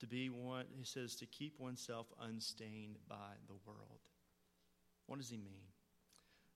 To 0.00 0.06
be 0.06 0.28
one, 0.28 0.66
he 0.76 0.84
says, 0.84 1.14
to 1.16 1.26
keep 1.26 1.58
oneself 1.58 2.06
unstained 2.22 2.96
by 3.08 3.36
the 3.46 3.54
world. 3.66 4.00
What 5.06 5.18
does 5.18 5.30
he 5.30 5.36
mean? 5.36 5.64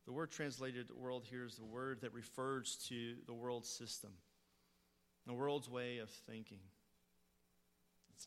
The 0.07 0.13
word 0.13 0.31
translated 0.31 0.91
world 0.91 1.25
here 1.29 1.45
is 1.45 1.57
the 1.57 1.65
word 1.65 2.01
that 2.01 2.15
refers 2.15 2.77
to 2.89 3.15
the 3.27 3.35
world 3.35 3.67
system, 3.67 4.11
the 5.27 5.35
world's 5.35 5.69
way 5.69 5.99
of 5.99 6.09
thinking. 6.09 6.61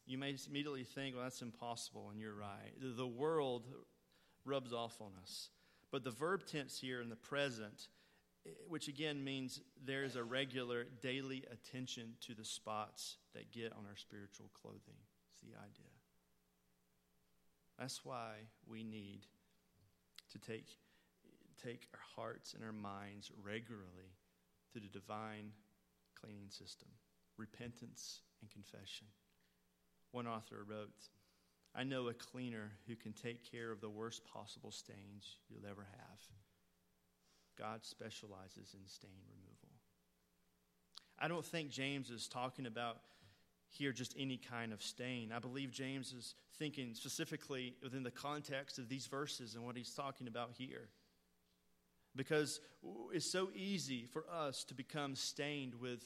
You 0.06 0.18
may 0.18 0.36
immediately 0.48 0.84
think, 0.84 1.16
well, 1.16 1.24
that's 1.24 1.42
impossible, 1.42 2.10
and 2.12 2.20
you're 2.20 2.36
right. 2.36 2.74
The 2.80 3.08
world 3.08 3.66
rubs 4.46 4.74
off 4.74 5.02
on 5.02 5.12
us. 5.22 5.50
But 5.92 6.04
the 6.04 6.12
verb 6.12 6.46
tense 6.46 6.80
here 6.80 7.02
in 7.02 7.10
the 7.10 7.16
present 7.16 7.88
eh, 8.46 8.52
which 8.68 8.88
again 8.88 9.24
means 9.24 9.62
there's 9.86 10.16
a 10.16 10.24
regular 10.24 10.86
daily 11.02 11.44
attention 11.52 12.14
to 12.22 12.34
the 12.34 12.46
spots 12.46 13.18
that 13.34 13.52
get 13.52 13.74
on 13.74 13.86
our 13.90 13.98
spiritual 13.98 14.50
clothing. 14.54 15.02
It's 15.32 15.42
the 15.42 15.58
idea. 15.60 15.92
That's 17.78 18.06
why 18.06 18.36
we 18.68 18.84
need 18.84 19.26
to 20.32 20.40
take, 20.40 20.68
take 21.62 21.88
our 21.94 22.00
hearts 22.16 22.54
and 22.54 22.64
our 22.64 22.72
minds 22.72 23.32
regularly 23.44 24.16
to 24.74 24.80
the 24.80 24.88
divine 24.88 25.52
cleaning 26.20 26.50
system 26.50 26.90
repentance 27.38 28.22
and 28.42 28.52
confession. 28.52 29.08
One 30.12 30.28
author 30.28 30.66
wrote, 30.68 30.90
I 31.74 31.84
know 31.84 32.10
a 32.10 32.14
cleaner 32.14 32.72
who 32.88 32.96
can 32.96 33.14
take 33.14 33.50
care 33.50 33.72
of 33.72 33.80
the 33.80 33.90
worst 33.90 34.26
possible 34.26 34.72
stains 34.72 35.38
you'll 35.50 35.70
ever 35.70 35.88
have. 35.90 36.20
God 37.58 37.86
specializes 37.86 38.74
in 38.74 38.88
stain 38.88 39.22
removal. 39.30 39.70
I 41.18 41.28
don't 41.28 41.46
think 41.46 41.70
James 41.70 42.10
is 42.10 42.28
talking 42.28 42.66
about 42.66 42.98
here 43.70 43.94
just 43.94 44.16
any 44.18 44.38
kind 44.38 44.74
of 44.74 44.82
stain. 44.82 45.32
I 45.32 45.40
believe 45.40 45.72
James 45.72 46.12
is 46.12 46.36
thinking 46.58 46.94
specifically 46.94 47.76
within 47.82 48.04
the 48.04 48.12
context 48.12 48.80
of 48.80 48.90
these 48.90 49.08
verses 49.08 49.56
and 49.56 49.64
what 49.64 49.78
he's 49.78 49.94
talking 49.94 50.28
about 50.28 50.52
here. 50.58 50.90
Because 52.16 52.60
it's 53.14 53.32
so 53.32 53.50
easy 53.56 54.06
for 54.06 54.26
us 54.30 54.66
to 54.66 54.74
become 54.74 55.16
stained 55.16 55.76
with 55.76 56.06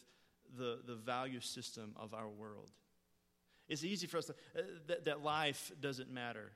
the, 0.55 0.79
the 0.85 0.95
value 0.95 1.39
system 1.39 1.95
of 1.97 2.13
our 2.13 2.29
world. 2.29 2.69
It's 3.67 3.83
easy 3.83 4.07
for 4.07 4.17
us 4.17 4.25
to, 4.25 4.33
uh, 4.57 4.61
that, 4.87 5.05
that 5.05 5.23
life 5.23 5.71
doesn't 5.79 6.11
matter. 6.11 6.51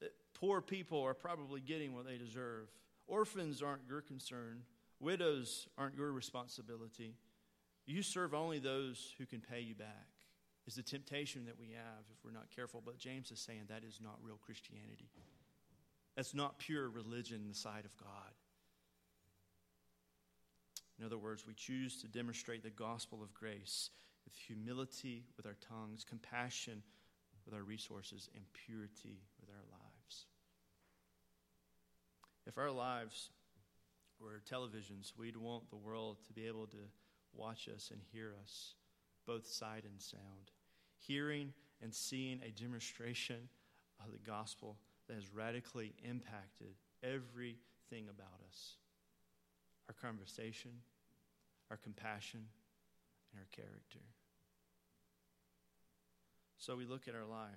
That 0.00 0.12
poor 0.34 0.60
people 0.60 1.02
are 1.02 1.14
probably 1.14 1.60
getting 1.60 1.94
what 1.94 2.06
they 2.06 2.18
deserve. 2.18 2.68
Orphans 3.06 3.62
aren't 3.62 3.82
your 3.88 4.02
concern, 4.02 4.62
widows 5.00 5.68
aren't 5.78 5.96
your 5.96 6.12
responsibility. 6.12 7.14
You 7.86 8.02
serve 8.02 8.34
only 8.34 8.58
those 8.58 9.14
who 9.18 9.26
can 9.26 9.40
pay 9.40 9.60
you 9.60 9.74
back, 9.74 10.06
is 10.66 10.74
the 10.74 10.82
temptation 10.82 11.46
that 11.46 11.58
we 11.58 11.70
have 11.70 12.04
if 12.12 12.24
we're 12.24 12.30
not 12.30 12.50
careful. 12.54 12.82
But 12.84 12.98
James 12.98 13.30
is 13.30 13.40
saying 13.40 13.62
that 13.68 13.82
is 13.82 13.98
not 14.00 14.18
real 14.22 14.38
Christianity. 14.44 15.08
That's 16.14 16.34
not 16.34 16.58
pure 16.58 16.88
religion 16.88 17.40
in 17.42 17.48
the 17.48 17.54
sight 17.54 17.84
of 17.84 17.96
God. 17.96 18.32
In 20.98 21.06
other 21.06 21.18
words, 21.18 21.46
we 21.46 21.54
choose 21.54 22.00
to 22.02 22.08
demonstrate 22.08 22.62
the 22.62 22.70
gospel 22.70 23.22
of 23.22 23.32
grace 23.32 23.88
with 24.24 24.34
humility 24.34 25.24
with 25.36 25.46
our 25.46 25.56
tongues, 25.68 26.04
compassion 26.04 26.82
with 27.44 27.54
our 27.54 27.62
resources, 27.62 28.28
and 28.34 28.44
purity 28.52 29.20
with 29.40 29.50
our 29.50 29.64
lives. 29.70 30.26
If 32.46 32.58
our 32.58 32.70
lives 32.70 33.30
were 34.20 34.42
televisions, 34.50 35.12
we'd 35.16 35.36
want 35.36 35.70
the 35.70 35.76
world 35.76 36.18
to 36.26 36.32
be 36.32 36.46
able 36.46 36.66
to 36.68 36.76
watch 37.32 37.68
us 37.74 37.90
and 37.92 38.00
hear 38.12 38.34
us, 38.42 38.74
both 39.26 39.46
sight 39.46 39.84
and 39.84 40.00
sound. 40.00 40.50
Hearing 40.98 41.52
and 41.82 41.94
seeing 41.94 42.40
a 42.42 42.50
demonstration 42.50 43.48
of 44.04 44.12
the 44.12 44.18
gospel 44.18 44.76
that 45.08 45.14
has 45.14 45.32
radically 45.32 45.94
impacted 46.02 46.74
everything 47.02 48.08
about 48.08 48.40
us 48.48 48.76
our 49.88 50.08
conversation, 50.08 50.70
our 51.68 51.76
compassion, 51.76 52.46
and 53.32 53.40
our 53.40 53.48
character. 53.50 54.00
So 56.58 56.76
we 56.76 56.84
look 56.84 57.08
at 57.08 57.14
our 57.14 57.24
life. 57.24 57.50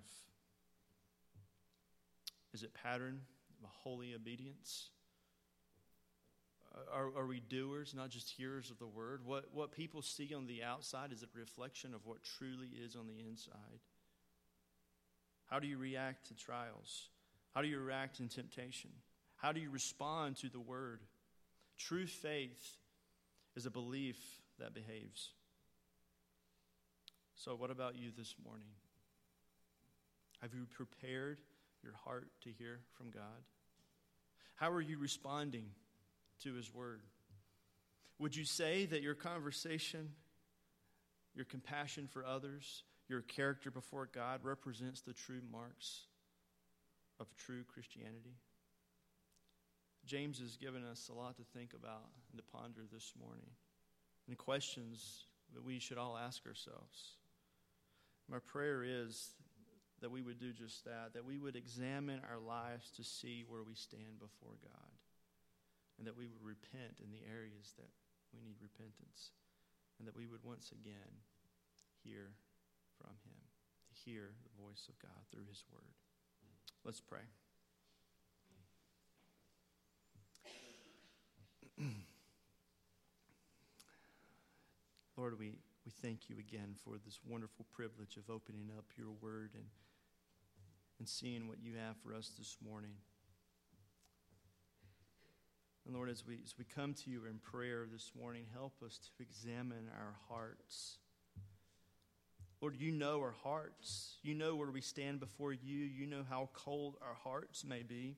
Is 2.54 2.64
it 2.64 2.74
patterned 2.74 3.22
a 3.64 3.68
holy 3.68 4.14
obedience? 4.14 4.90
Uh, 6.74 6.96
are, 6.96 7.08
are 7.18 7.26
we 7.26 7.40
doers, 7.40 7.94
not 7.96 8.10
just 8.10 8.30
hearers 8.30 8.70
of 8.70 8.80
the 8.80 8.88
word? 8.88 9.22
What, 9.26 9.46
what 9.54 9.72
people 9.72 10.02
see 10.02 10.34
on 10.36 10.48
the 10.48 10.64
outside 10.64 11.12
is 11.12 11.24
a 11.24 11.28
reflection 11.38 11.94
of 11.94 12.06
what 12.06 12.24
truly 12.24 12.70
is 12.84 12.96
on 12.96 13.08
the 13.08 13.28
inside. 13.28 13.82
How 15.50 15.60
do 15.60 15.68
you 15.68 15.78
react 15.78 16.28
to 16.28 16.36
trials? 16.36 17.10
How 17.54 17.62
do 17.62 17.68
you 17.68 17.80
react 17.80 18.20
in 18.20 18.28
temptation? 18.28 18.90
How 19.36 19.52
do 19.52 19.60
you 19.60 19.70
respond 19.70 20.38
to 20.38 20.50
the 20.50 20.60
word? 20.60 21.02
True 21.78 22.08
faith 22.08 22.78
is 23.56 23.66
a 23.66 23.72
belief 23.72 24.18
that 24.60 24.74
behaves. 24.74 25.32
So, 27.36 27.56
what 27.56 27.72
about 27.72 27.98
you 27.98 28.12
this 28.15 28.36
morning? 28.46 28.67
Have 30.41 30.54
you 30.54 30.65
prepared 30.65 31.39
your 31.84 31.93
heart 32.04 32.28
to 32.43 32.50
hear 32.50 32.80
from 32.98 33.10
God? 33.10 33.43
How 34.56 34.72
are 34.72 34.82
you 34.82 34.98
responding 34.98 35.65
to 36.44 36.54
His 36.54 36.73
Word? 36.73 37.02
Would 38.19 38.36
you 38.36 38.46
say 38.46 38.86
that 38.86 39.02
your 39.02 39.15
conversation, 39.15 40.12
your 41.36 41.46
compassion 41.46 42.08
for 42.08 42.25
others, 42.25 42.84
your 43.10 43.21
character 43.21 43.71
before 43.71 44.10
God 44.13 44.42
represents 44.44 45.02
the 45.02 45.13
true 45.13 45.42
marks 45.52 46.02
of 47.19 47.27
true 47.38 47.63
Christianity? 47.63 48.38
James 50.06 50.40
has 50.40 50.58
given 50.58 50.84
us 50.86 51.10
a 51.10 51.13
lot 51.13 51.38
to 51.38 51.44
think 51.58 51.73
about 51.73 52.10
and 52.31 52.38
to 52.38 52.44
ponder 52.52 52.81
this 52.92 53.13
morning, 53.19 53.50
and 54.27 54.38
questions 54.38 55.25
that 55.54 55.63
we 55.63 55.79
should 55.79 55.98
all 55.98 56.17
ask 56.17 56.46
ourselves. 56.46 57.15
My 58.30 58.40
prayer 58.40 58.84
is 58.84 59.32
that 60.02 60.12
we 60.12 60.21
would 60.21 60.40
do 60.40 60.52
just 60.52 60.84
that, 60.86 61.13
that 61.13 61.26
we 61.26 61.38
would 61.38 61.56
examine 61.56 62.21
our 62.30 62.40
lives 62.40 62.92
to 62.98 63.04
see 63.04 63.46
where 63.48 63.63
we 63.63 63.76
stand 63.76 64.19
before 64.19 64.58
God, 64.62 64.92
and 65.98 66.08
that 66.08 66.17
we 66.17 66.28
would 66.28 66.44
repent 66.44 67.00
in 67.04 67.12
the 67.12 67.24
areas 67.24 67.74
that 67.78 67.90
we 68.34 68.42
need 68.42 68.58
repentance, 68.62 69.32
and 69.98 70.08
that 70.08 70.15
we 70.15 70.28
would 70.28 70.44
once 70.44 70.71
again 70.71 71.24
hear 72.04 72.36
from 73.00 73.15
Him, 73.24 73.40
hear 74.04 74.36
the 74.44 74.62
voice 74.62 74.90
of 74.90 75.00
God 75.00 75.24
through 75.32 75.46
His 75.48 75.63
Word. 75.71 75.96
Let's 76.84 77.00
pray. 77.00 77.24
Lord, 85.17 85.40
we, 85.40 85.60
we 85.86 85.92
thank 86.02 86.29
you 86.29 86.38
again 86.40 86.75
for 86.84 86.96
this 87.04 87.19
wonderful 87.27 87.65
privilege 87.71 88.17
of 88.17 88.29
opening 88.29 88.69
up 88.77 88.86
your 88.98 89.12
word 89.21 89.52
and 89.54 89.65
and 91.00 91.10
seeing 91.10 91.48
what 91.48 91.58
you 91.62 91.73
have 91.75 91.98
for 91.98 92.13
us 92.13 92.31
this 92.38 92.58
morning. 92.65 92.94
And 95.86 95.96
Lord, 95.96 96.10
as 96.10 96.25
we, 96.25 96.40
as 96.44 96.54
we 96.58 96.63
come 96.63 96.94
to 96.94 97.10
you 97.10 97.25
in 97.25 97.40
prayer 97.40 97.86
this 97.92 98.12
morning, 98.17 98.46
help 98.54 98.81
us 98.86 99.00
to 99.00 99.23
examine 99.23 99.90
our 100.00 100.15
hearts. 100.29 101.00
Lord, 102.62 102.77
you 102.77 102.92
know 102.94 103.19
our 103.19 103.36
hearts. 103.44 104.15
You 104.23 104.34
know 104.34 104.56
where 104.56 104.71
we 104.71 104.79
stand 104.79 105.19
before 105.19 105.52
you. 105.52 105.77
You 105.77 106.06
know 106.08 106.23
how 106.29 106.50
cold 106.54 106.96
our 107.02 107.17
hearts 107.21 107.65
may 107.65 107.84
be. 107.84 108.15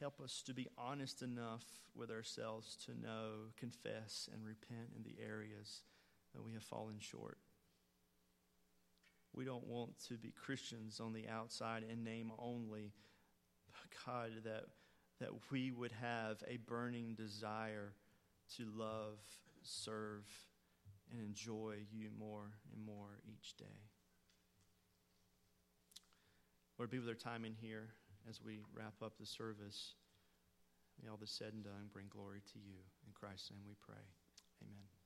Help 0.00 0.20
us 0.20 0.42
to 0.46 0.54
be 0.54 0.68
honest 0.78 1.22
enough 1.22 1.64
with 1.96 2.10
ourselves 2.10 2.76
to 2.86 2.92
know, 3.00 3.50
confess, 3.56 4.28
and 4.32 4.44
repent 4.44 4.90
in 4.96 5.02
the 5.02 5.20
areas 5.20 5.82
that 6.34 6.44
we 6.44 6.52
have 6.52 6.62
fallen 6.62 6.98
short. 7.00 7.38
We 9.34 9.44
don't 9.44 9.66
want 9.66 9.98
to 10.08 10.14
be 10.14 10.30
Christians 10.30 11.00
on 11.00 11.12
the 11.12 11.28
outside 11.28 11.82
in 11.90 12.04
name 12.04 12.30
only. 12.38 12.92
God, 14.06 14.30
that, 14.44 14.64
that 15.20 15.30
we 15.50 15.72
would 15.72 15.92
have 15.92 16.42
a 16.46 16.58
burning 16.58 17.14
desire 17.14 17.92
to 18.56 18.64
love, 18.74 19.18
serve, 19.62 20.24
and 21.10 21.20
enjoy 21.20 21.76
you 21.90 22.10
more 22.16 22.50
and 22.72 22.84
more 22.84 23.20
each 23.26 23.56
day. 23.56 23.64
Lord, 26.78 26.90
be 26.90 26.98
with 26.98 27.08
our 27.08 27.14
time 27.14 27.44
in 27.44 27.54
here 27.60 27.88
as 28.28 28.40
we 28.42 28.60
wrap 28.74 28.94
up 29.02 29.12
the 29.18 29.26
service. 29.26 29.94
May 31.02 31.08
all 31.08 31.16
this 31.16 31.30
said 31.30 31.52
and 31.52 31.62
done 31.62 31.90
bring 31.92 32.06
glory 32.08 32.40
to 32.52 32.58
you. 32.58 32.80
In 33.06 33.12
Christ's 33.14 33.50
name 33.50 33.62
we 33.66 33.74
pray. 33.80 34.02
Amen. 34.62 34.97